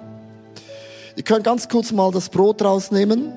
Ihr 1.16 1.22
könnt 1.22 1.44
ganz 1.44 1.68
kurz 1.68 1.92
mal 1.92 2.10
das 2.10 2.30
Brot 2.30 2.62
rausnehmen. 2.62 3.32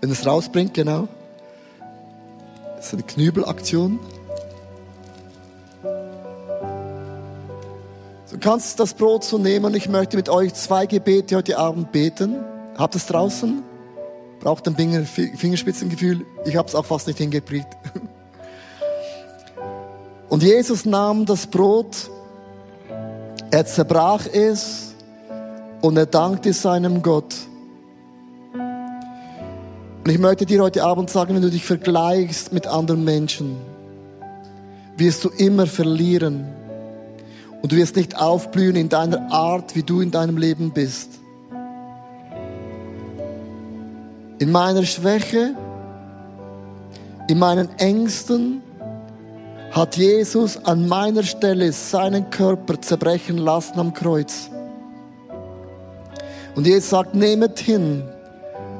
Wenn 0.00 0.10
es 0.10 0.26
rausbringt, 0.26 0.74
genau. 0.74 1.06
Das 2.76 2.86
ist 2.86 2.94
eine 2.94 3.04
Knübelaktion. 3.04 4.00
Du 8.32 8.38
kannst 8.38 8.80
das 8.80 8.94
Brot 8.94 9.24
so 9.24 9.36
nehmen. 9.36 9.74
Ich 9.74 9.90
möchte 9.90 10.16
mit 10.16 10.30
euch 10.30 10.54
zwei 10.54 10.86
Gebete 10.86 11.36
heute 11.36 11.58
Abend 11.58 11.92
beten. 11.92 12.42
Habt 12.78 12.94
es 12.94 13.04
draußen? 13.04 13.62
Braucht 14.40 14.66
ein 14.66 14.74
Fingerspitzengefühl? 14.74 16.24
Ich 16.46 16.56
habe 16.56 16.66
es 16.66 16.74
auch 16.74 16.86
fast 16.86 17.08
nicht 17.08 17.18
hingekriegt. 17.18 17.68
Und 20.30 20.42
Jesus 20.42 20.86
nahm 20.86 21.26
das 21.26 21.46
Brot, 21.46 22.10
er 23.50 23.66
zerbrach 23.66 24.26
es 24.32 24.94
und 25.82 25.98
er 25.98 26.06
dankte 26.06 26.54
seinem 26.54 27.02
Gott. 27.02 27.34
Und 28.54 30.10
ich 30.10 30.18
möchte 30.18 30.46
dir 30.46 30.62
heute 30.62 30.84
Abend 30.84 31.10
sagen, 31.10 31.34
wenn 31.34 31.42
du 31.42 31.50
dich 31.50 31.66
vergleichst 31.66 32.50
mit 32.54 32.66
anderen 32.66 33.04
Menschen, 33.04 33.58
wirst 34.96 35.22
du 35.22 35.28
immer 35.28 35.66
verlieren. 35.66 36.61
Und 37.62 37.70
du 37.70 37.76
wirst 37.76 37.96
nicht 37.96 38.18
aufblühen 38.18 38.74
in 38.76 38.88
deiner 38.88 39.32
Art, 39.32 39.76
wie 39.76 39.84
du 39.84 40.00
in 40.00 40.10
deinem 40.10 40.36
Leben 40.36 40.72
bist. 40.72 41.10
In 44.38 44.50
meiner 44.50 44.84
Schwäche, 44.84 45.54
in 47.28 47.38
meinen 47.38 47.68
Ängsten 47.78 48.62
hat 49.70 49.96
Jesus 49.96 50.64
an 50.64 50.88
meiner 50.88 51.22
Stelle 51.22 51.72
seinen 51.72 52.30
Körper 52.30 52.80
zerbrechen 52.80 53.38
lassen 53.38 53.78
am 53.78 53.94
Kreuz. 53.94 54.50
Und 56.56 56.66
Jesus 56.66 56.90
sagt, 56.90 57.14
nehmet 57.14 57.60
hin, 57.60 58.02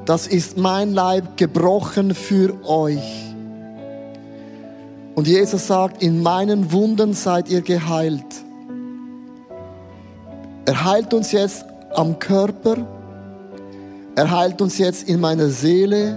das 0.04 0.26
ist 0.26 0.58
mein 0.58 0.92
Leib 0.92 1.36
gebrochen 1.36 2.14
für 2.14 2.54
euch. 2.66 3.32
Und 5.14 5.28
Jesus 5.28 5.66
sagt, 5.66 6.02
in 6.02 6.22
meinen 6.22 6.72
Wunden 6.72 7.14
seid 7.14 7.48
ihr 7.48 7.62
geheilt. 7.62 8.41
Er 10.64 10.84
heilt 10.84 11.12
uns 11.12 11.32
jetzt 11.32 11.64
am 11.94 12.18
Körper, 12.20 12.76
er 14.14 14.30
heilt 14.30 14.62
uns 14.62 14.78
jetzt 14.78 15.08
in 15.08 15.20
meiner 15.20 15.48
Seele 15.48 16.16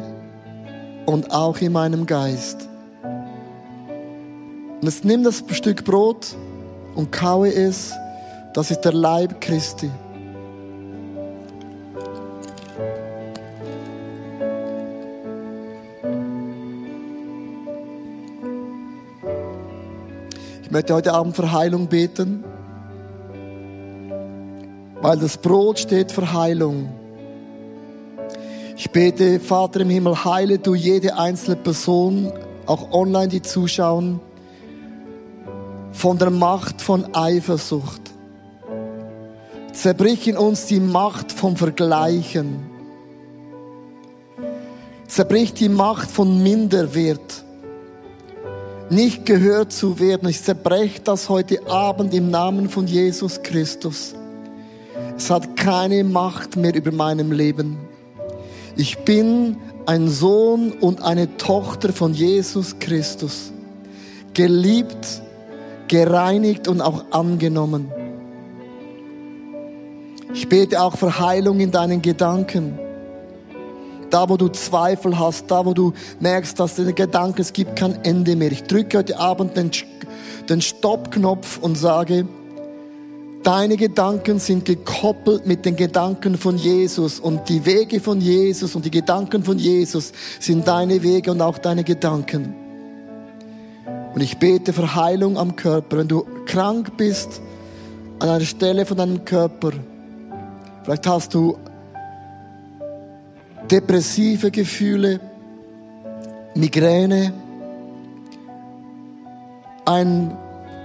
und 1.07 1.31
auch 1.31 1.57
in 1.57 1.71
meinem 1.71 2.05
Geist. 2.05 2.67
Und 3.03 4.83
jetzt 4.83 5.03
nimm 5.03 5.23
das 5.23 5.43
Stück 5.49 5.83
Brot 5.83 6.35
und 6.93 7.11
kaue 7.11 7.51
es. 7.51 7.93
Das 8.53 8.69
ist 8.69 8.81
der 8.81 8.93
Leib 8.93 9.41
Christi. 9.41 9.89
Ich 20.61 20.71
möchte 20.71 20.93
heute 20.93 21.13
Abend 21.13 21.35
für 21.35 21.51
Heilung 21.51 21.87
beten, 21.87 22.43
weil 25.05 25.19
das 25.19 25.37
Brot 25.37 25.77
steht 25.77 26.11
für 26.11 26.33
Heilung. 26.33 26.89
Ich 28.75 28.89
bete, 28.89 29.39
Vater 29.39 29.81
im 29.81 29.89
Himmel, 29.91 30.25
heile 30.25 30.57
du 30.57 30.73
jede 30.73 31.15
einzelne 31.15 31.57
Person, 31.57 32.33
auch 32.65 32.91
online, 32.91 33.27
die 33.27 33.43
zuschauen, 33.43 34.19
von 35.91 36.17
der 36.17 36.31
Macht 36.31 36.81
von 36.81 37.13
Eifersucht. 37.13 38.01
Zerbrich 39.73 40.27
in 40.27 40.37
uns 40.37 40.65
die 40.65 40.79
Macht 40.79 41.31
vom 41.31 41.55
Vergleichen. 41.55 42.63
Zerbrich 45.07 45.53
die 45.53 45.69
Macht 45.69 46.09
von 46.09 46.41
Minderwert 46.41 47.43
nicht 48.89 49.27
gehört 49.27 49.71
zu 49.71 49.99
werden. 49.99 50.27
Ich 50.29 50.41
zerbreche 50.41 51.01
das 51.01 51.29
heute 51.29 51.67
Abend 51.67 52.11
im 52.15 52.31
Namen 52.31 52.69
von 52.69 52.87
Jesus 52.87 53.43
Christus. 53.43 54.15
Es 55.17 55.29
hat 55.29 55.55
keine 55.55 56.03
Macht 56.03 56.55
mehr 56.55 56.75
über 56.75 56.91
meinem 56.91 57.31
Leben. 57.31 57.77
Ich 58.75 58.97
bin 58.99 59.57
ein 59.85 60.09
Sohn 60.09 60.71
und 60.73 61.01
eine 61.01 61.37
Tochter 61.37 61.93
von 61.93 62.13
Jesus 62.13 62.79
Christus. 62.79 63.51
Geliebt, 64.33 65.21
gereinigt 65.87 66.67
und 66.67 66.81
auch 66.81 67.05
angenommen. 67.11 67.91
Ich 70.33 70.49
bete 70.49 70.81
auch 70.81 70.97
für 70.97 71.19
Heilung 71.19 71.61
in 71.61 71.71
deinen 71.71 72.01
Gedanken. 72.01 72.77
Da, 74.09 74.29
wo 74.29 74.37
du 74.37 74.49
Zweifel 74.49 75.17
hast, 75.17 75.49
da, 75.49 75.65
wo 75.65 75.73
du 75.73 75.93
merkst, 76.19 76.59
dass 76.59 76.75
der 76.75 76.91
Gedanke, 76.93 77.41
es 77.41 77.53
gibt 77.53 77.77
kein 77.77 78.03
Ende 78.03 78.35
mehr. 78.35 78.51
Ich 78.51 78.63
drücke 78.63 78.97
heute 78.97 79.19
Abend 79.19 79.55
den, 79.55 79.71
den 80.49 80.61
Stoppknopf 80.61 81.57
und 81.59 81.77
sage, 81.77 82.27
deine 83.45 83.77
Gedanken 83.77 84.39
sind 84.39 84.65
gekoppelt 84.65 85.45
mit 85.45 85.65
den 85.65 85.75
Gedanken 85.75 86.35
von 86.37 86.57
Jesus 86.57 87.19
und 87.19 87.47
die 87.47 87.65
Wege 87.65 87.99
von 87.99 88.19
Jesus 88.19 88.75
und 88.75 88.85
die 88.85 88.91
Gedanken 88.91 89.43
von 89.43 89.59
Jesus 89.59 90.11
sind 90.39 90.67
deine 90.67 91.03
Wege 91.03 91.31
und 91.31 91.41
auch 91.41 91.59
deine 91.59 91.83
Gedanken. 91.83 92.55
Und 94.15 94.21
ich 94.21 94.37
bete 94.37 94.73
für 94.73 94.95
Heilung 94.95 95.37
am 95.37 95.55
Körper. 95.55 95.97
Wenn 95.97 96.07
du 96.07 96.25
krank 96.45 96.97
bist 96.97 97.41
an 98.19 98.29
einer 98.29 98.45
Stelle 98.45 98.85
von 98.85 98.97
deinem 98.97 99.23
Körper, 99.25 99.73
vielleicht 100.83 101.05
hast 101.05 101.33
du 101.35 101.57
depressive 103.69 104.49
Gefühle, 104.49 105.19
Migräne, 106.55 107.33
ein 109.85 110.35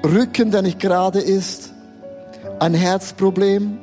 Rücken, 0.05 0.51
der 0.51 0.61
nicht 0.61 0.79
gerade 0.79 1.21
ist, 1.21 1.73
ein 2.61 2.75
Herzproblem, 2.75 3.79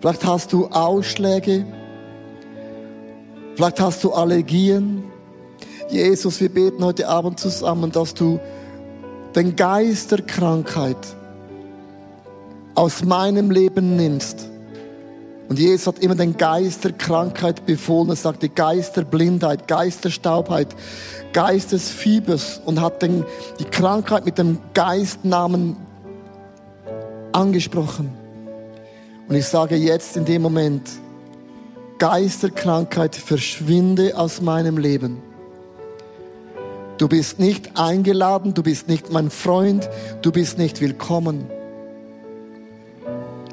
vielleicht 0.00 0.24
hast 0.24 0.52
du 0.52 0.66
Ausschläge, 0.68 1.66
vielleicht 3.54 3.80
hast 3.80 4.02
du 4.04 4.12
Allergien. 4.12 5.04
Jesus, 5.90 6.40
wir 6.40 6.48
beten 6.48 6.84
heute 6.84 7.08
Abend 7.08 7.38
zusammen, 7.38 7.92
dass 7.92 8.14
du 8.14 8.40
den 9.34 9.56
Geist 9.56 10.12
der 10.12 10.22
Krankheit 10.22 10.96
aus 12.74 13.04
meinem 13.04 13.50
Leben 13.50 13.96
nimmst 13.96 14.48
und 15.52 15.58
Jesus 15.58 15.86
hat 15.86 15.98
immer 15.98 16.14
den 16.14 16.38
Geist 16.38 16.82
der 16.84 16.92
Krankheit 16.92 17.66
befohlen. 17.66 18.08
Er 18.08 18.16
sagte 18.16 18.48
Geist 18.48 18.96
der 18.96 19.02
Blindheit, 19.02 19.68
Geist 19.68 20.02
der 20.02 20.08
Staubheit, 20.08 20.68
Geist 21.34 21.72
des 21.72 21.90
Fiebers 21.90 22.58
und 22.64 22.80
hat 22.80 23.02
den, 23.02 23.26
die 23.58 23.66
Krankheit 23.66 24.24
mit 24.24 24.38
dem 24.38 24.56
Geistnamen 24.72 25.76
angesprochen. 27.34 28.10
Und 29.28 29.36
ich 29.36 29.46
sage 29.46 29.76
jetzt 29.76 30.16
in 30.16 30.24
dem 30.24 30.42
Moment, 30.42 30.88
Geist 31.98 32.42
der 32.42 32.50
Krankheit, 32.50 33.14
verschwinde 33.14 34.18
aus 34.18 34.40
meinem 34.40 34.76
Leben. 34.76 35.22
Du 36.98 37.08
bist 37.08 37.38
nicht 37.38 37.78
eingeladen, 37.78 38.54
du 38.54 38.62
bist 38.62 38.88
nicht 38.88 39.12
mein 39.12 39.30
Freund, 39.30 39.88
du 40.20 40.32
bist 40.32 40.58
nicht 40.58 40.80
willkommen. 40.80 41.46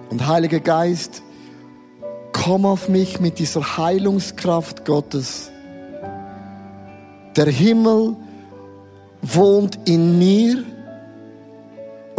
Und 0.09 0.27
Heiliger 0.27 0.59
Geist, 0.59 1.21
komm 2.31 2.65
auf 2.65 2.89
mich 2.89 3.19
mit 3.19 3.37
dieser 3.39 3.77
Heilungskraft 3.77 4.85
Gottes. 4.85 5.51
Der 7.35 7.47
Himmel 7.47 8.15
wohnt 9.21 9.77
in 9.87 10.17
mir 10.17 10.63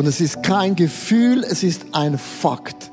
und 0.00 0.06
es 0.06 0.18
ist 0.18 0.42
kein 0.42 0.76
Gefühl, 0.76 1.44
es 1.44 1.62
ist 1.62 1.84
ein 1.92 2.16
Fakt. 2.16 2.90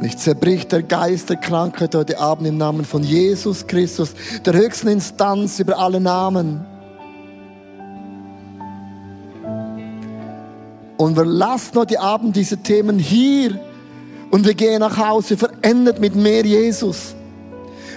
Ich 0.00 0.16
zerbrich 0.16 0.68
der 0.68 0.84
Geist 0.84 1.28
der 1.28 1.38
Krankheit 1.38 1.96
heute 1.96 2.20
Abend 2.20 2.46
im 2.46 2.56
Namen 2.56 2.84
von 2.84 3.02
Jesus 3.02 3.66
Christus, 3.66 4.14
der 4.46 4.54
höchsten 4.54 4.86
Instanz 4.86 5.58
über 5.58 5.76
alle 5.76 5.98
Namen. 5.98 6.64
Und 10.98 11.16
wir 11.16 11.24
lassen 11.24 11.76
heute 11.76 12.00
Abend 12.00 12.36
diese 12.36 12.58
Themen 12.58 13.00
hier 13.00 13.58
und 14.30 14.46
wir 14.46 14.54
gehen 14.54 14.80
nach 14.80 14.96
Hause 14.96 15.36
verändert 15.36 16.00
mit 16.00 16.14
mehr 16.14 16.44
Jesus. 16.44 17.14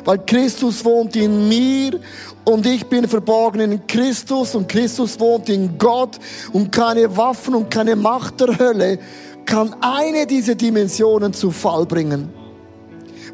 Weil 0.03 0.19
Christus 0.25 0.83
wohnt 0.83 1.15
in 1.15 1.47
mir 1.47 1.99
und 2.45 2.65
ich 2.65 2.85
bin 2.87 3.07
verborgen 3.07 3.61
in 3.61 3.87
Christus 3.87 4.55
und 4.55 4.67
Christus 4.67 5.19
wohnt 5.19 5.49
in 5.49 5.77
Gott 5.77 6.17
und 6.53 6.71
keine 6.71 7.15
Waffen 7.15 7.53
und 7.55 7.69
keine 7.69 7.95
Macht 7.95 8.39
der 8.39 8.57
Hölle 8.57 8.99
kann 9.45 9.75
eine 9.81 10.25
dieser 10.25 10.55
Dimensionen 10.55 11.33
zu 11.33 11.51
Fall 11.51 11.85
bringen, 11.85 12.29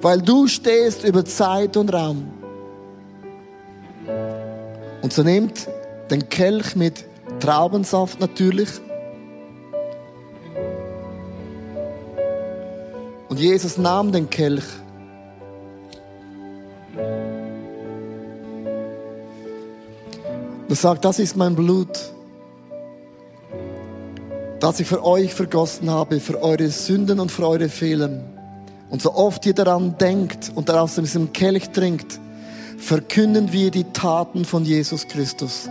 weil 0.01 0.21
du 0.21 0.47
stehst 0.47 1.03
über 1.03 1.23
Zeit 1.23 1.77
und 1.77 1.93
Raum. 1.93 2.27
Und 5.01 5.13
so 5.13 5.23
nimmt 5.23 5.67
den 6.09 6.27
Kelch 6.27 6.75
mit 6.75 7.05
Traubensaft 7.39 8.19
natürlich. 8.19 8.69
Und 13.29 13.39
Jesus 13.39 13.77
nahm 13.77 14.11
den 14.11 14.29
Kelch. 14.29 14.63
Und 20.69 20.75
sagt, 20.75 21.05
das 21.05 21.19
ist 21.19 21.35
mein 21.35 21.55
Blut 21.55 21.89
das 24.59 24.79
ich 24.79 24.87
für 24.87 25.03
euch 25.03 25.33
vergossen 25.33 25.89
habe, 25.89 26.19
für 26.19 26.41
eure 26.41 26.69
Sünden 26.69 27.19
und 27.19 27.31
für 27.31 27.47
eure 27.47 27.69
Fehler. 27.69 28.09
Und 28.89 29.01
so 29.01 29.13
oft 29.13 29.45
ihr 29.45 29.53
daran 29.53 29.97
denkt 29.97 30.51
und 30.55 30.69
aus 30.71 30.95
diesem 30.95 31.33
Kelch 31.33 31.69
trinkt, 31.69 32.19
verkünden 32.77 33.51
wir 33.51 33.71
die 33.71 33.83
Taten 33.85 34.45
von 34.45 34.63
Jesus 34.63 35.07
Christus. 35.07 35.69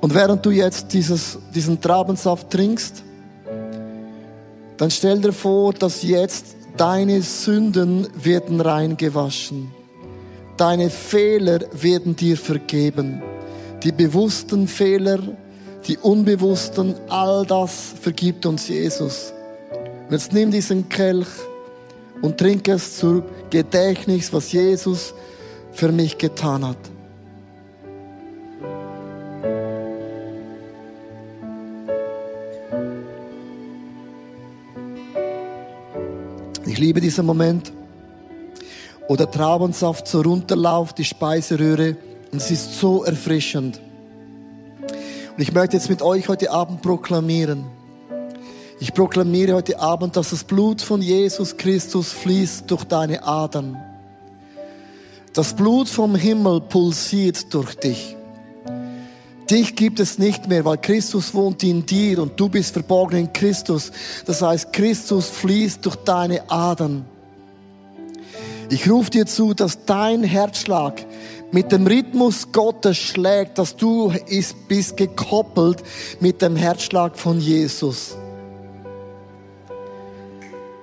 Und 0.00 0.14
während 0.14 0.44
du 0.44 0.50
jetzt 0.50 0.92
dieses, 0.92 1.38
diesen 1.54 1.80
Trabensaft 1.80 2.50
trinkst, 2.50 3.02
dann 4.80 4.90
stell 4.90 5.20
dir 5.20 5.34
vor, 5.34 5.74
dass 5.74 6.02
jetzt 6.02 6.56
deine 6.78 7.20
Sünden 7.20 8.08
werden 8.14 8.62
reingewaschen. 8.62 9.70
Deine 10.56 10.88
Fehler 10.88 11.60
werden 11.72 12.16
dir 12.16 12.38
vergeben. 12.38 13.20
Die 13.82 13.92
bewussten 13.92 14.66
Fehler, 14.66 15.18
die 15.86 15.98
unbewussten, 15.98 16.94
all 17.10 17.44
das 17.44 17.92
vergibt 18.00 18.46
uns 18.46 18.68
Jesus. 18.68 19.34
Und 20.06 20.12
jetzt 20.12 20.32
nimm 20.32 20.50
diesen 20.50 20.88
Kelch 20.88 21.28
und 22.22 22.38
trink 22.38 22.66
es 22.66 22.96
zur 22.96 23.22
Gedächtnis, 23.50 24.32
was 24.32 24.50
Jesus 24.50 25.12
für 25.72 25.92
mich 25.92 26.16
getan 26.16 26.66
hat. 26.66 26.78
Liebe 36.80 37.00
diesen 37.00 37.26
Moment, 37.26 37.72
wo 39.06 39.14
der 39.14 39.30
Traubensaft 39.30 40.08
so 40.08 40.22
runterläuft, 40.22 40.98
die 40.98 41.04
Speiseröhre, 41.04 41.96
und 42.32 42.40
es 42.40 42.50
ist 42.50 42.78
so 42.78 43.04
erfrischend. 43.04 43.80
Und 45.36 45.42
ich 45.42 45.52
möchte 45.52 45.76
jetzt 45.76 45.90
mit 45.90 46.00
euch 46.00 46.28
heute 46.28 46.50
Abend 46.50 46.80
proklamieren. 46.80 47.64
Ich 48.78 48.94
proklamiere 48.94 49.54
heute 49.54 49.78
Abend, 49.78 50.16
dass 50.16 50.30
das 50.30 50.44
Blut 50.44 50.80
von 50.80 51.02
Jesus 51.02 51.56
Christus 51.56 52.12
fließt 52.12 52.70
durch 52.70 52.84
deine 52.84 53.22
Adern. 53.24 53.76
Das 55.34 55.54
Blut 55.54 55.88
vom 55.88 56.14
Himmel 56.14 56.60
pulsiert 56.62 57.52
durch 57.52 57.74
dich. 57.74 58.16
Dich 59.50 59.74
gibt 59.74 59.98
es 59.98 60.18
nicht 60.18 60.48
mehr, 60.48 60.64
weil 60.64 60.78
Christus 60.78 61.34
wohnt 61.34 61.64
in 61.64 61.84
dir 61.84 62.20
und 62.20 62.38
du 62.38 62.48
bist 62.48 62.72
verborgen 62.72 63.18
in 63.18 63.32
Christus. 63.32 63.90
Das 64.24 64.42
heißt, 64.42 64.72
Christus 64.72 65.28
fließt 65.28 65.84
durch 65.84 65.96
deine 65.96 66.48
Adern. 66.48 67.04
Ich 68.68 68.88
rufe 68.88 69.10
dir 69.10 69.26
zu, 69.26 69.52
dass 69.52 69.84
dein 69.84 70.22
Herzschlag 70.22 71.04
mit 71.50 71.72
dem 71.72 71.84
Rhythmus 71.84 72.52
Gottes 72.52 72.96
schlägt, 72.96 73.58
dass 73.58 73.74
du 73.74 74.12
bist 74.68 74.96
gekoppelt 74.96 75.82
mit 76.20 76.40
dem 76.42 76.54
Herzschlag 76.54 77.18
von 77.18 77.40
Jesus. 77.40 78.16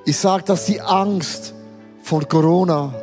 Ich 0.06 0.18
sage, 0.18 0.44
dass 0.44 0.66
die 0.66 0.82
Angst 0.82 1.54
vor 2.04 2.26
Corona 2.26 2.94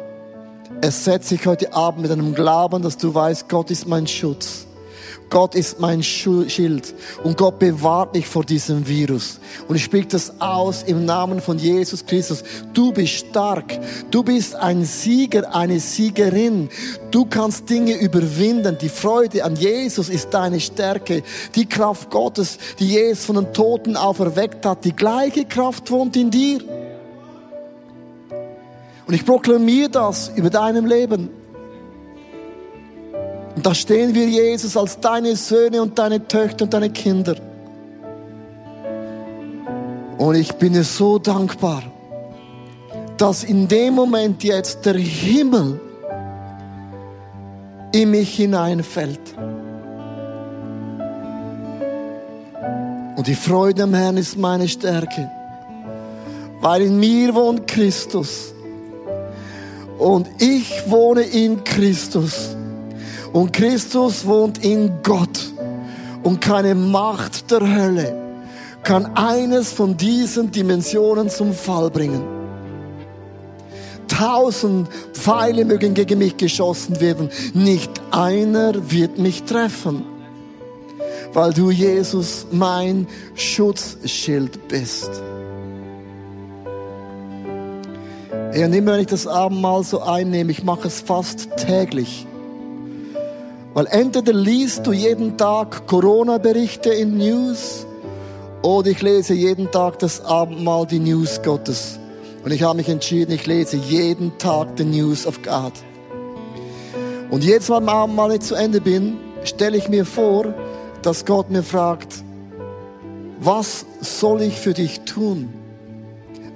ersetzt 0.82 1.28
sich 1.28 1.46
heute 1.46 1.72
Abend 1.72 2.02
mit 2.02 2.10
einem 2.10 2.34
Glauben, 2.34 2.82
dass 2.82 2.98
du 2.98 3.14
weißt, 3.14 3.48
Gott 3.48 3.70
ist 3.70 3.86
mein 3.86 4.06
Schutz. 4.06 4.63
Gott 5.34 5.56
ist 5.56 5.80
mein 5.80 6.00
Schild 6.00 6.94
und 7.24 7.36
Gott 7.36 7.58
bewahrt 7.58 8.14
mich 8.14 8.28
vor 8.28 8.44
diesem 8.44 8.86
Virus. 8.86 9.40
Und 9.66 9.74
ich 9.74 9.82
spreche 9.82 10.06
das 10.06 10.40
aus 10.40 10.84
im 10.84 11.04
Namen 11.06 11.40
von 11.40 11.58
Jesus 11.58 12.06
Christus. 12.06 12.44
Du 12.72 12.92
bist 12.92 13.14
stark. 13.14 13.80
Du 14.12 14.22
bist 14.22 14.54
ein 14.54 14.84
Sieger, 14.84 15.52
eine 15.52 15.80
Siegerin. 15.80 16.68
Du 17.10 17.24
kannst 17.24 17.68
Dinge 17.68 17.96
überwinden. 17.96 18.78
Die 18.80 18.88
Freude 18.88 19.42
an 19.42 19.56
Jesus 19.56 20.08
ist 20.08 20.32
deine 20.32 20.60
Stärke. 20.60 21.24
Die 21.56 21.66
Kraft 21.66 22.10
Gottes, 22.10 22.56
die 22.78 22.90
Jesus 22.90 23.24
von 23.24 23.34
den 23.34 23.52
Toten 23.52 23.96
auferweckt 23.96 24.64
hat, 24.64 24.84
die 24.84 24.94
gleiche 24.94 25.46
Kraft 25.46 25.90
wohnt 25.90 26.16
in 26.16 26.30
dir. 26.30 26.60
Und 29.04 29.14
ich 29.14 29.26
proklamiere 29.26 29.90
das 29.90 30.30
über 30.36 30.50
deinem 30.50 30.86
Leben. 30.86 31.43
Und 33.56 33.64
da 33.64 33.74
stehen 33.74 34.14
wir, 34.14 34.26
Jesus, 34.26 34.76
als 34.76 34.98
deine 34.98 35.36
Söhne 35.36 35.80
und 35.80 35.98
deine 35.98 36.26
Töchter 36.26 36.64
und 36.64 36.74
deine 36.74 36.90
Kinder. 36.90 37.36
Und 40.18 40.34
ich 40.34 40.52
bin 40.54 40.72
dir 40.72 40.84
so 40.84 41.18
dankbar, 41.18 41.82
dass 43.16 43.44
in 43.44 43.68
dem 43.68 43.94
Moment 43.94 44.42
jetzt 44.42 44.84
der 44.84 44.94
Himmel 44.94 45.80
in 47.92 48.10
mich 48.10 48.34
hineinfällt. 48.34 49.20
Und 53.16 53.26
die 53.26 53.34
Freude 53.36 53.84
am 53.84 53.94
Herrn 53.94 54.16
ist 54.16 54.36
meine 54.36 54.66
Stärke, 54.66 55.30
weil 56.60 56.82
in 56.82 56.98
mir 56.98 57.34
wohnt 57.34 57.68
Christus. 57.68 58.52
Und 59.98 60.28
ich 60.40 60.82
wohne 60.88 61.22
in 61.22 61.62
Christus. 61.62 62.56
Und 63.34 63.52
Christus 63.52 64.24
wohnt 64.26 64.64
in 64.64 65.02
Gott. 65.02 65.52
Und 66.22 66.40
keine 66.40 66.76
Macht 66.76 67.50
der 67.50 67.60
Hölle 67.60 68.16
kann 68.84 69.06
eines 69.16 69.72
von 69.72 69.96
diesen 69.96 70.52
Dimensionen 70.52 71.28
zum 71.28 71.52
Fall 71.52 71.90
bringen. 71.90 72.22
Tausend 74.06 74.88
Pfeile 75.12 75.64
mögen 75.64 75.94
gegen 75.94 76.20
mich 76.20 76.36
geschossen 76.36 77.00
werden. 77.00 77.28
Nicht 77.54 77.90
einer 78.12 78.90
wird 78.92 79.18
mich 79.18 79.42
treffen, 79.42 80.04
weil 81.32 81.52
du, 81.52 81.72
Jesus, 81.72 82.46
mein 82.52 83.08
Schutzschild 83.34 84.68
bist. 84.68 85.10
Ja, 88.54 88.66
immer 88.66 88.92
wenn 88.92 89.00
ich 89.00 89.08
das 89.08 89.26
Abendmahl 89.26 89.82
so 89.82 90.02
einnehme, 90.02 90.52
ich 90.52 90.62
mache 90.62 90.86
es 90.86 91.00
fast 91.00 91.48
täglich 91.56 92.28
weil 93.74 93.86
entweder 93.88 94.32
liest 94.32 94.86
du 94.86 94.92
jeden 94.92 95.36
Tag 95.36 95.86
Corona-Berichte 95.88 96.90
in 96.90 97.18
News 97.18 97.86
oder 98.62 98.88
ich 98.90 99.02
lese 99.02 99.34
jeden 99.34 99.70
Tag 99.70 99.98
das 99.98 100.24
Abendmahl 100.24 100.86
die 100.86 101.00
News 101.00 101.42
Gottes. 101.42 101.98
Und 102.44 102.52
ich 102.52 102.62
habe 102.62 102.76
mich 102.76 102.88
entschieden, 102.88 103.32
ich 103.32 103.46
lese 103.46 103.76
jeden 103.76 104.38
Tag 104.38 104.76
die 104.76 104.84
News 104.84 105.26
of 105.26 105.42
God. 105.42 105.72
Und 107.30 107.42
jetzt, 107.42 107.68
wenn 107.68 107.82
ich 107.82 107.88
Abendmahl 107.88 108.28
nicht 108.28 108.44
zu 108.44 108.54
Ende 108.54 108.80
bin, 108.80 109.18
stelle 109.42 109.76
ich 109.76 109.88
mir 109.88 110.04
vor, 110.04 110.54
dass 111.02 111.24
Gott 111.24 111.50
mir 111.50 111.64
fragt, 111.64 112.22
was 113.40 113.84
soll 114.00 114.42
ich 114.42 114.60
für 114.60 114.72
dich 114.72 115.00
tun? 115.00 115.52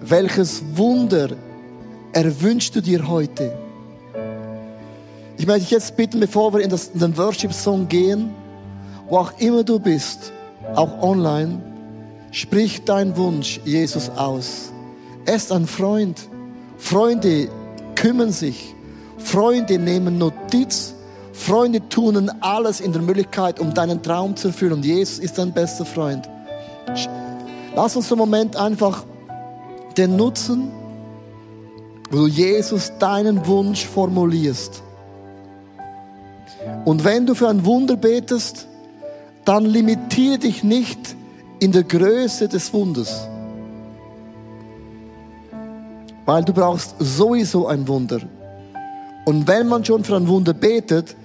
Welches 0.00 0.62
Wunder 0.76 1.31
erwünschst 2.12 2.76
du 2.76 2.81
dir 2.81 3.09
heute? 3.09 3.67
Ich 5.38 5.46
möchte 5.46 5.61
dich 5.61 5.70
jetzt 5.70 5.96
bitten, 5.96 6.18
bevor 6.18 6.53
wir 6.53 6.61
in, 6.61 6.68
das, 6.68 6.88
in 6.88 6.98
den 6.98 7.16
Worship-Song 7.16 7.87
gehen, 7.87 8.35
wo 9.09 9.18
auch 9.18 9.33
immer 9.38 9.62
du 9.62 9.79
bist, 9.79 10.33
auch 10.74 11.01
online, 11.01 11.62
sprich 12.33 12.85
deinen 12.85 13.16
Wunsch 13.16 13.61
Jesus 13.64 14.11
aus. 14.11 14.72
Er 15.24 15.37
ist 15.37 15.53
ein 15.53 15.68
Freund. 15.68 16.29
Freunde 16.77 17.48
kümmern 17.94 18.33
sich. 18.33 18.74
Freunde 19.16 19.79
nehmen 19.79 20.18
Notiz. 20.18 20.94
Freunde 21.33 21.88
tun 21.88 22.31
alles 22.40 22.81
in 22.81 22.92
der 22.92 23.01
Möglichkeit, 23.03 23.61
um 23.61 23.72
deinen 23.72 24.03
Traum 24.03 24.35
zu 24.35 24.48
erfüllen. 24.48 24.72
Und 24.72 24.85
Jesus 24.85 25.20
ist 25.20 25.38
dein 25.38 25.53
bester 25.53 25.85
Freund. 25.85 26.29
Lass 27.77 27.94
uns 27.94 28.11
im 28.11 28.18
Moment 28.18 28.57
einfach 28.57 29.05
den 29.96 30.16
nutzen, 30.16 30.72
wo 32.11 32.16
du 32.16 32.27
Jesus 32.27 32.90
deinen 32.98 33.46
Wunsch 33.46 33.87
formulierst. 33.87 34.83
Und 36.85 37.05
wenn 37.05 37.27
du 37.27 37.35
für 37.35 37.49
ein 37.49 37.64
Wunder 37.64 37.97
betest, 37.97 38.66
dann 39.45 39.64
limitiere 39.64 40.39
dich 40.39 40.62
nicht 40.62 41.16
in 41.61 41.73
der 41.73 41.85
Größe 41.85 42.49
des 42.49 42.73
Wunders. 42.73 43.27
Weil 46.25 46.45
du 46.45 46.53
brauchst 46.53 46.95
sowieso 46.99 47.66
ein 47.66 47.89
Wunder. 47.89 48.21
Und 49.25 49.47
wenn 49.47 49.69
man 49.69 49.85
schon 49.85 50.05
für 50.05 50.16
ein 50.16 50.29
Wunder 50.29 50.55
betet, 50.55 51.16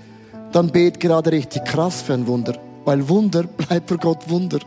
dann 0.52 0.70
bet 0.70 1.00
gerade 1.00 1.32
richtig 1.32 1.66
krass 1.66 2.02
für 2.02 2.14
ein 2.14 2.28
Wunder. 2.28 2.58
Weil 2.86 3.08
Wunder 3.10 3.44
bleibt 3.58 3.90
für 3.90 3.98
Gott 3.98 4.30
Wunder. 4.30 4.60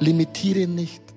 Limitiere 0.00 0.60
ihn 0.60 0.74
nicht. 0.74 1.07